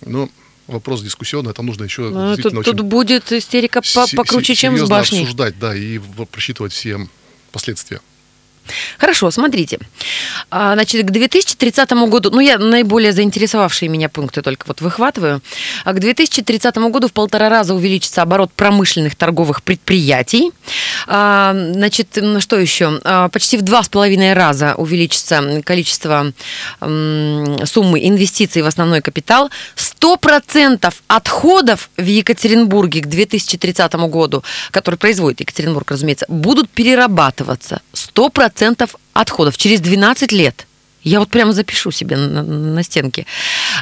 но 0.00 0.30
вопрос 0.66 1.02
дискуссионный, 1.02 1.50
это 1.50 1.62
нужно 1.62 1.84
еще 1.84 2.10
а, 2.14 2.36
тут, 2.36 2.64
тут 2.64 2.80
будет 2.80 3.30
истерика 3.32 3.82
покруче, 4.14 4.54
чем 4.54 4.78
с 4.78 4.88
башней. 4.88 5.20
обсуждать, 5.20 5.58
да, 5.58 5.76
и 5.76 5.98
просчитывать 6.32 6.72
все 6.72 7.06
последствия. 7.52 8.00
Хорошо, 8.98 9.30
смотрите. 9.30 9.78
А, 10.50 10.74
значит, 10.74 11.06
к 11.06 11.10
2030 11.10 11.90
году, 12.08 12.30
ну, 12.30 12.40
я 12.40 12.58
наиболее 12.58 13.12
заинтересовавшие 13.12 13.88
меня 13.88 14.08
пункты 14.08 14.42
только 14.42 14.64
вот 14.66 14.80
выхватываю. 14.80 15.42
А 15.84 15.92
к 15.92 16.00
2030 16.00 16.76
году 16.76 17.08
в 17.08 17.12
полтора 17.12 17.48
раза 17.48 17.74
увеличится 17.74 18.22
оборот 18.22 18.52
промышленных 18.52 19.14
торговых 19.16 19.62
предприятий. 19.62 20.52
А, 21.06 21.54
значит, 21.54 22.18
что 22.40 22.58
еще? 22.58 23.00
Почти 23.32 23.56
в 23.56 23.62
два 23.62 23.82
с 23.82 23.88
половиной 23.88 24.32
раза 24.32 24.74
увеличится 24.76 25.62
количество 25.64 26.32
суммы 26.80 28.06
инвестиций 28.06 28.62
в 28.62 28.66
основной 28.66 29.00
капитал. 29.00 29.50
100% 29.76 30.94
отходов 31.06 31.90
в 31.96 32.04
Екатеринбурге 32.04 33.00
к 33.00 33.06
2030 33.06 33.94
году, 33.94 34.42
который 34.70 34.96
производит 34.96 35.40
Екатеринбург, 35.40 35.90
разумеется, 35.90 36.26
будут 36.28 36.70
перерабатываться. 36.70 37.80
100% 37.92 38.55
отходов 39.12 39.56
через 39.56 39.80
12 39.80 40.32
лет. 40.32 40.66
Я 41.02 41.20
вот 41.20 41.28
прямо 41.28 41.52
запишу 41.52 41.92
себе 41.92 42.16
на, 42.16 42.42
на 42.42 42.82
стенке. 42.82 43.26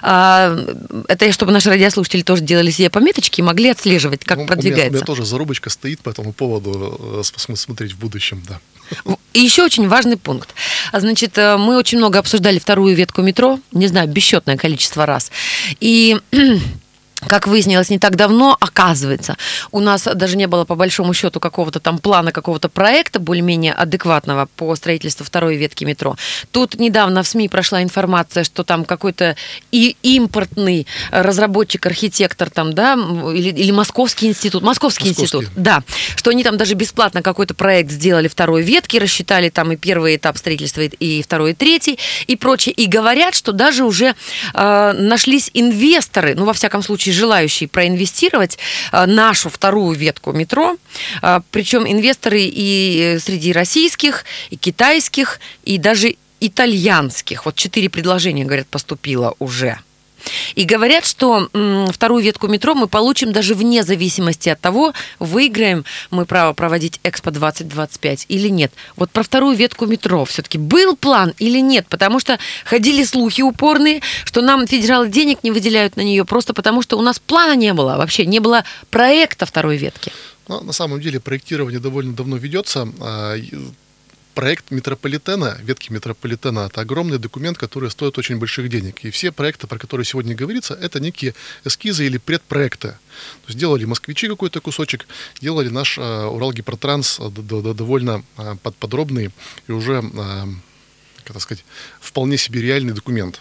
А, 0.03 0.55
это 1.09 1.33
чтобы 1.33 1.53
наши 1.53 1.71
радиослушатели 1.71 2.21
тоже 2.21 2.43
делали 2.43 2.71
себе 2.71 2.91
пометочки 2.91 3.41
и 3.41 3.43
могли 3.43 3.71
отслеживать, 3.71 4.25
как 4.25 4.39
Ну, 4.39 4.47
продвигается. 4.47 4.83
У 4.83 4.91
меня, 4.91 4.91
у 4.91 4.97
меня 4.97 5.07
тоже 5.07 5.25
зарубочка 5.25 5.71
стоит 5.71 6.01
по 6.01 6.11
этому 6.11 6.35
поводу, 6.35 7.23
э, 7.23 7.55
смотреть 7.57 7.93
в 7.93 7.99
будущем, 7.99 8.43
да. 8.47 8.61
И 9.33 9.41
еще 9.41 9.65
очень 9.65 9.89
важный 9.89 10.19
пункт. 10.19 10.55
А, 10.93 11.01
Значит, 11.01 11.39
э, 11.39 11.57
мы 11.57 11.79
очень 11.79 11.97
много 11.97 12.19
обсуждали 12.19 12.59
вторую 12.59 12.95
ветку 12.95 13.23
метро, 13.23 13.59
не 13.73 13.87
знаю, 13.87 14.07
бесчетное 14.09 14.59
количество 14.59 15.07
раз. 15.07 15.31
И 15.81 16.21
как 17.29 17.47
выяснилось 17.47 17.91
не 17.91 17.99
так 17.99 18.17
давно, 18.17 18.57
оказывается, 18.61 19.37
у 19.73 19.81
нас 19.81 20.09
даже 20.15 20.37
не 20.37 20.47
было 20.47 20.65
по 20.65 20.75
большому 20.75 21.15
счету 21.15 21.41
какого-то 21.41 21.81
там 21.81 21.99
плана, 21.99 22.33
какого-то 22.33 22.69
проекта 22.69 23.21
более-менее 23.21 23.73
адекватного 23.73 24.49
по 24.57 24.75
строительству 24.77 25.25
второй 25.25 25.57
ветки 25.57 25.85
метро. 25.85 26.17
Тут 26.51 26.79
недавно 26.79 27.23
в 27.23 27.29
СМИ 27.29 27.49
прошла 27.49 27.83
информация, 27.83 28.45
что 28.45 28.65
там 28.65 28.85
какой-то 28.85 29.37
и 29.73 29.97
импортный 30.03 30.87
разработчик, 31.11 31.87
архитектор 31.87 32.51
там, 32.51 32.73
да, 32.73 32.95
или, 32.95 33.51
или 33.51 33.71
Московский 33.71 34.27
институт, 34.27 34.63
Московский, 34.63 35.09
Московский. 35.09 35.39
институт, 35.39 35.55
да, 35.57 35.83
что 36.17 36.31
они 36.31 36.45
там 36.45 36.57
даже 36.57 36.75
бесплатно 36.75 37.23
какой-то 37.23 37.55
проект 37.55 37.91
сделали 37.91 38.29
второй 38.29 38.63
ветки, 38.63 38.97
рассчитали 38.97 39.49
там 39.49 39.73
и 39.73 39.77
первый 39.77 40.17
этап 40.17 40.39
строительства, 40.39 40.83
и- 40.83 41.19
и 41.19 41.23
второй, 41.23 41.53
и 41.53 41.55
третий, 41.55 41.99
и 42.27 42.37
прочее. 42.37 42.73
И 42.75 42.87
говорят, 42.87 43.35
что 43.35 43.53
даже 43.53 43.85
уже 43.85 44.15
э, 44.55 44.93
нашлись 44.99 45.51
инвесторы, 45.55 46.35
ну, 46.35 46.45
во 46.45 46.53
всяком 46.53 46.83
случае, 46.83 47.14
желающие 47.15 47.69
проинвестировать 47.69 48.59
э, 48.93 49.07
нашу 49.07 49.49
вторую 49.51 49.97
ветку 49.97 50.33
метро. 50.33 50.77
Э, 51.23 51.41
причем 51.51 51.87
инвесторы 51.87 52.43
и 52.43 53.15
э, 53.17 53.19
среди 53.19 53.53
российских, 53.53 54.25
и 54.51 54.57
китайских, 54.57 55.41
и 55.65 55.79
даже 55.79 56.17
итальянских. 56.41 57.47
Вот 57.47 57.57
четыре 57.57 57.89
предложения, 57.89 58.45
говорят, 58.45 58.67
поступило 58.67 59.35
уже. 59.39 59.79
И 60.55 60.65
говорят, 60.65 61.07
что 61.07 61.49
м, 61.53 61.87
вторую 61.93 62.23
ветку 62.23 62.49
метро 62.49 62.75
мы 62.75 62.89
получим 62.89 63.33
даже 63.33 63.55
вне 63.55 63.83
зависимости 63.83 64.49
от 64.49 64.61
того, 64.61 64.93
выиграем 65.19 65.85
мы 66.11 66.27
право 66.27 66.53
проводить 66.53 67.01
Экспо 67.03 67.31
2025 67.31 68.27
или 68.29 68.49
нет. 68.49 68.73
Вот 68.97 69.11
про 69.11 69.23
вторую 69.23 69.57
ветку 69.57 69.87
метро 69.87 70.25
все-таки 70.25 70.59
был 70.59 70.97
план 70.97 71.35
или 71.39 71.61
нет? 71.61 71.87
Потому 71.89 72.21
что 72.21 72.39
ходили 72.65 73.05
слухи 73.05 73.43
упорные, 73.43 74.01
что 74.25 74.43
нам 74.43 74.67
федералы 74.67 75.09
денег 75.09 75.43
не 75.43 75.51
выделяют 75.51 75.97
на 75.97 76.03
нее 76.03 76.25
просто 76.25 76.55
потому, 76.55 76.83
что 76.83 76.99
у 76.99 77.03
нас 77.03 77.19
плана 77.19 77.57
не 77.57 77.73
было 77.73 77.97
вообще, 77.97 78.27
не 78.27 78.41
было 78.41 78.65
проекта 78.91 79.47
второй 79.47 79.77
ветки. 79.77 80.13
Но 80.49 80.61
на 80.61 80.73
самом 80.73 81.01
деле 81.01 81.21
проектирование 81.21 81.81
довольно 81.81 82.15
давно 82.15 82.37
ведется. 82.37 82.87
Проект 84.35 84.73
метрополитена, 84.73 85.57
ветки 85.63 85.93
метрополитена, 85.93 86.67
это 86.67 86.81
огромный 86.81 87.19
документ, 87.19 87.57
который 87.57 87.89
стоит 87.91 88.19
очень 88.19 88.37
больших 88.39 88.69
денег. 88.69 89.05
И 89.05 89.11
все 89.11 89.31
проекты, 89.31 89.69
про 89.69 89.79
которые 89.79 90.05
сегодня 90.05 90.35
говорится, 90.35 90.75
это 90.75 90.99
некие 90.99 91.35
эскизы 91.65 92.05
или 92.07 92.19
предпроекты. 92.19 92.89
То 92.89 93.47
есть 93.49 93.59
делали 93.59 93.85
москвичи 93.85 94.27
какой-то 94.27 94.61
кусочек, 94.61 95.07
делали 95.41 95.69
наш 95.69 95.99
а, 96.01 96.27
Уралгипротранс 96.29 97.21
д- 97.31 97.75
довольно 97.75 98.25
под- 98.63 98.75
подробный 98.77 99.31
и 99.69 99.73
уже, 99.73 100.03
а, 100.17 100.49
как 101.23 101.41
сказать, 101.41 101.65
вполне 102.01 102.37
себе 102.37 102.61
реальный 102.61 102.93
документ. 102.93 103.41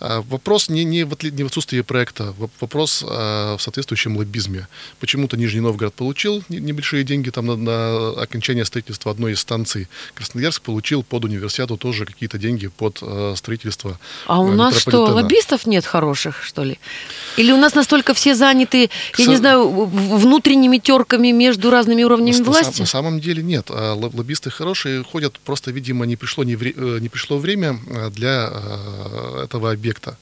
А, 0.00 0.22
Вопрос 0.28 0.68
не, 0.68 0.84
не, 0.84 1.04
в, 1.04 1.14
не 1.22 1.44
в 1.44 1.46
отсутствии 1.46 1.80
проекта, 1.80 2.34
воп- 2.38 2.50
вопрос 2.60 3.04
а, 3.08 3.56
в 3.56 3.62
соответствующем 3.62 4.16
лоббизме. 4.16 4.66
Почему-то 5.00 5.36
Нижний 5.36 5.60
Новгород 5.60 5.94
получил 5.94 6.42
не- 6.48 6.58
небольшие 6.60 7.04
деньги 7.04 7.30
там 7.30 7.46
на, 7.46 7.56
на 7.56 8.10
окончание 8.22 8.64
строительства 8.64 9.12
одной 9.12 9.32
из 9.32 9.40
станций. 9.40 9.88
Красноярск 10.14 10.62
получил 10.62 11.02
под 11.04 11.24
универсиаду 11.24 11.76
тоже 11.76 12.06
какие-то 12.06 12.38
деньги 12.38 12.66
под 12.66 12.98
а, 13.02 13.34
строительство 13.36 13.98
А 14.26 14.40
у 14.40 14.52
нас 14.52 14.78
что, 14.78 15.04
лоббистов 15.06 15.64
нет 15.66 15.86
хороших, 15.86 16.42
что 16.42 16.64
ли? 16.64 16.78
Или 17.36 17.52
у 17.52 17.56
нас 17.56 17.74
настолько 17.74 18.14
все 18.14 18.34
заняты, 18.34 18.90
я 19.18 19.26
не 19.26 19.34
со- 19.36 19.38
знаю, 19.38 19.68
в- 19.68 20.18
внутренними 20.18 20.78
терками 20.78 21.30
между 21.30 21.70
разными 21.70 22.02
уровнями 22.02 22.32
На, 22.36 22.38
на 22.44 22.44
власти? 22.50 22.72
сам- 22.78 22.80
на 22.80 22.86
самом 22.86 23.20
деле 23.20 23.42
нет. 23.42 23.70
Лоб- 23.70 24.14
Лоббисты 24.14 24.50
хорошие 24.50 25.04
ходят, 25.04 25.38
просто, 25.40 25.70
видимо, 25.70 26.04
не 26.04 26.16
пришло, 26.16 26.42
не 26.44 26.56
вре- 26.56 26.74
э, 26.76 26.98
не 27.00 27.08
пришло 27.08 27.38
время 27.38 27.78
для 28.10 28.52
этого 29.44 29.70
объекта. 29.84 30.16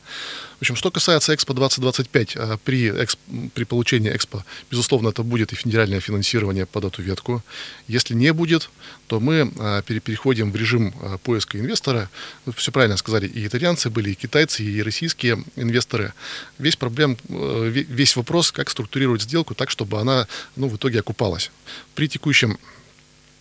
В 0.58 0.62
общем, 0.62 0.76
что 0.76 0.90
касается 0.90 1.32
Экспо 1.34 1.54
2025, 1.54 2.36
а, 2.36 2.56
при, 2.64 2.90
экс- 2.90 3.16
при 3.54 3.64
получении 3.64 4.10
Экспо, 4.14 4.44
безусловно, 4.70 5.08
это 5.10 5.22
будет 5.22 5.52
и 5.52 5.56
федеральное 5.56 6.00
финансирование 6.00 6.66
под 6.66 6.84
эту 6.84 7.02
ветку. 7.02 7.42
Если 7.88 8.14
не 8.14 8.32
будет, 8.32 8.70
то 9.06 9.20
мы 9.20 9.50
пере- 9.86 10.00
переходим 10.00 10.52
в 10.52 10.56
режим 10.56 10.94
а, 11.00 11.18
поиска 11.18 11.58
инвестора. 11.58 12.08
Вы 12.46 12.52
все 12.52 12.70
правильно 12.72 12.96
сказали, 12.96 13.26
и 13.26 13.46
итальянцы 13.46 13.90
были, 13.90 14.10
и 14.10 14.14
китайцы, 14.14 14.64
и 14.64 14.82
российские 14.82 15.44
инвесторы. 15.56 16.12
Весь 16.58 16.76
проблем, 16.76 17.16
э, 17.28 17.32
ве- 17.74 17.86
весь 17.88 18.16
вопрос, 18.16 18.52
как 18.52 18.70
структурировать 18.70 19.22
сделку 19.22 19.54
так, 19.54 19.70
чтобы 19.70 20.00
она 20.00 20.26
ну, 20.56 20.68
в 20.68 20.76
итоге 20.76 21.00
окупалась. 21.00 21.50
При 21.94 22.08
текущем 22.08 22.58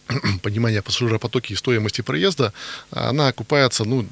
понимании 0.42 0.80
пассажиропотоки 0.82 1.54
и 1.54 1.56
стоимости 1.56 2.02
проезда, 2.02 2.54
она 2.92 3.28
окупается, 3.28 3.86
ну, 3.86 4.06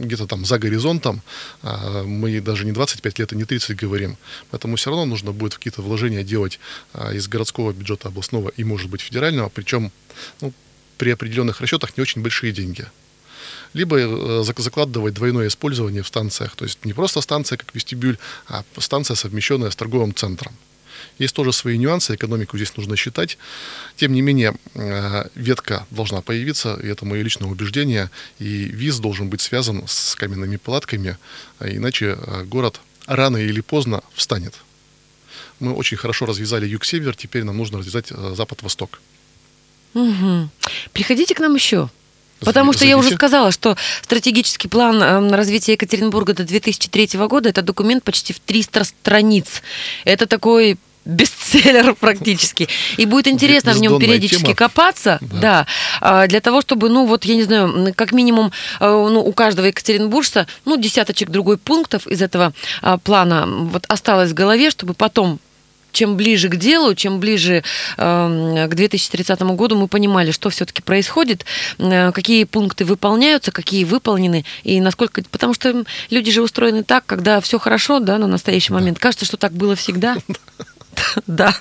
где-то 0.00 0.26
там 0.26 0.44
за 0.44 0.58
горизонтом, 0.58 1.22
А, 1.62 2.02
мы 2.04 2.40
даже 2.40 2.64
не 2.64 2.72
25 2.72 3.18
лет 3.18 3.32
и 3.32 3.36
не 3.36 3.44
30 3.44 3.76
говорим, 3.76 4.16
поэтому 4.50 4.76
все 4.76 4.90
равно 4.90 5.06
нужно 5.06 5.32
будет 5.32 5.54
какие-то 5.54 5.82
вложения 5.82 6.22
делать 6.24 6.58
а, 6.92 7.12
из 7.12 7.28
городского 7.28 7.72
бюджета 7.72 8.08
областного 8.08 8.50
и, 8.56 8.64
может 8.64 8.90
быть, 8.90 9.00
федерального, 9.00 9.48
причем 9.48 9.92
ну, 10.40 10.52
при 10.98 11.10
определенных 11.10 11.60
расчетах 11.60 11.96
не 11.96 12.02
очень 12.02 12.22
большие 12.22 12.52
деньги. 12.52 12.86
Либо 13.72 13.98
э, 13.98 14.06
зак- 14.42 14.60
закладывать 14.60 15.14
двойное 15.14 15.46
использование 15.46 16.02
в 16.02 16.06
станциях, 16.06 16.56
то 16.56 16.64
есть 16.64 16.84
не 16.84 16.92
просто 16.92 17.20
станция 17.20 17.56
как 17.56 17.74
вестибюль, 17.74 18.18
а 18.48 18.64
станция, 18.78 19.14
совмещенная 19.14 19.70
с 19.70 19.76
торговым 19.76 20.14
центром. 20.14 20.52
Есть 21.18 21.34
тоже 21.34 21.52
свои 21.52 21.78
нюансы, 21.78 22.14
экономику 22.14 22.56
здесь 22.56 22.76
нужно 22.76 22.96
считать. 22.96 23.38
Тем 23.96 24.12
не 24.12 24.22
менее, 24.22 24.54
э, 24.74 25.28
ветка 25.34 25.86
должна 25.90 26.20
появиться, 26.22 26.78
и 26.82 26.88
это 26.88 27.04
мое 27.04 27.22
личное 27.22 27.48
убеждение, 27.48 28.10
и 28.38 28.64
виз 28.64 28.98
должен 28.98 29.28
быть 29.28 29.40
связан 29.40 29.84
с 29.86 30.14
каменными 30.14 30.56
палатками, 30.56 31.16
а 31.58 31.68
иначе 31.68 32.16
э, 32.18 32.44
город 32.44 32.80
рано 33.06 33.36
или 33.36 33.60
поздно 33.60 34.02
встанет. 34.14 34.54
Мы 35.58 35.74
очень 35.74 35.96
хорошо 35.96 36.26
развязали 36.26 36.66
юг-север, 36.66 37.14
теперь 37.14 37.44
нам 37.44 37.56
нужно 37.56 37.78
развязать 37.78 38.06
э, 38.10 38.34
запад-восток. 38.36 39.00
Мгм. 39.94 40.50
Приходите 40.92 41.34
к 41.34 41.40
нам 41.40 41.54
еще. 41.54 41.90
Потому 42.40 42.72
что 42.72 42.84
я 42.84 42.96
уже 42.96 43.10
сказала, 43.10 43.52
что 43.52 43.76
стратегический 44.02 44.68
план 44.68 45.02
эм, 45.02 45.32
развития 45.32 45.72
Екатеринбурга 45.72 46.32
до 46.32 46.44
2003 46.44 47.18
года 47.28 47.50
это 47.50 47.62
документ 47.62 48.02
почти 48.02 48.32
в 48.32 48.40
300 48.40 48.84
страниц. 48.84 49.62
Это 50.04 50.26
такой 50.26 50.78
бестселлер 51.04 51.94
практически. 52.00 52.68
И 52.96 53.06
будет 53.06 53.28
интересно 53.28 53.72
в 53.72 53.80
нем 53.80 53.98
периодически 53.98 54.42
тема. 54.42 54.54
копаться, 54.54 55.18
да. 55.20 55.40
Да. 55.40 55.66
а, 56.00 56.26
для 56.26 56.40
того, 56.40 56.60
чтобы, 56.60 56.88
ну 56.88 57.06
вот, 57.06 57.24
я 57.24 57.36
не 57.36 57.42
знаю, 57.42 57.92
как 57.96 58.12
минимум, 58.12 58.52
э, 58.80 58.86
ну, 58.86 59.20
у 59.20 59.32
каждого 59.32 59.66
екатеринбуржца, 59.66 60.46
ну, 60.64 60.76
десяточек 60.76 61.30
другой 61.30 61.58
пунктов 61.58 62.06
из 62.06 62.22
этого 62.22 62.52
а, 62.82 62.98
плана 62.98 63.46
вот 63.46 63.84
осталось 63.88 64.30
в 64.30 64.34
голове, 64.34 64.70
чтобы 64.70 64.94
потом 64.94 65.40
чем 65.92 66.16
ближе 66.16 66.48
к 66.48 66.56
делу, 66.56 66.94
чем 66.94 67.18
ближе 67.20 67.64
э, 67.96 68.66
к 68.68 68.74
2030 68.74 69.42
году 69.42 69.76
мы 69.76 69.88
понимали, 69.88 70.30
что 70.30 70.50
все-таки 70.50 70.82
происходит, 70.82 71.44
э, 71.78 72.12
какие 72.12 72.44
пункты 72.44 72.84
выполняются, 72.84 73.50
какие 73.52 73.84
выполнены, 73.84 74.44
и 74.62 74.80
насколько... 74.80 75.22
Потому 75.30 75.54
что 75.54 75.84
люди 76.10 76.30
же 76.30 76.42
устроены 76.42 76.84
так, 76.84 77.06
когда 77.06 77.40
все 77.40 77.58
хорошо, 77.58 77.98
да, 77.98 78.18
на 78.18 78.26
настоящий 78.26 78.72
момент. 78.72 78.98
Кажется, 78.98 79.26
что 79.26 79.36
так 79.36 79.52
было 79.52 79.74
всегда. 79.74 80.16
Да. 81.26 81.54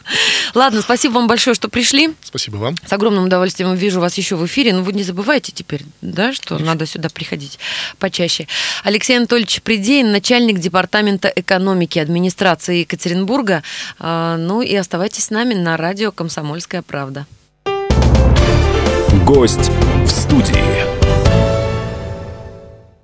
Ладно, 0.54 0.82
спасибо 0.82 1.14
вам 1.14 1.28
большое, 1.28 1.54
что 1.54 1.70
пришли. 1.70 2.14
Спасибо 2.24 2.58
вам. 2.58 2.76
С 2.86 2.94
огромным 2.94 3.26
удовольствием 3.26 3.74
вижу 3.76 4.00
вас 4.00 4.18
еще 4.18 4.36
в 4.36 4.46
эфире. 4.46 4.74
Но 4.74 4.84
вы 4.84 4.94
не 4.94 5.04
забывайте 5.04 5.52
теперь, 5.52 5.84
да, 6.02 6.34
что 6.34 6.58
надо 6.60 6.86
сюда 6.86 7.10
приходить 7.10 7.60
почаще. 7.98 8.48
Алексей 8.84 9.18
Анатольевич 9.18 9.62
Придеин, 9.62 10.12
начальник 10.12 10.60
департамента 10.60 11.32
экономики 11.36 12.00
администрации 12.00 12.80
Екатеринбурга. 12.80 13.64
А, 14.00 14.38
Ну 14.38 14.62
и 14.62 14.76
оставайтесь 14.76 15.26
с 15.26 15.30
нами 15.30 15.54
на 15.54 15.78
радио 15.78 16.12
«Комсомольская 16.12 16.82
правда». 16.82 17.26
Гость 19.26 19.70
в 20.06 20.10
студии. 20.10 20.99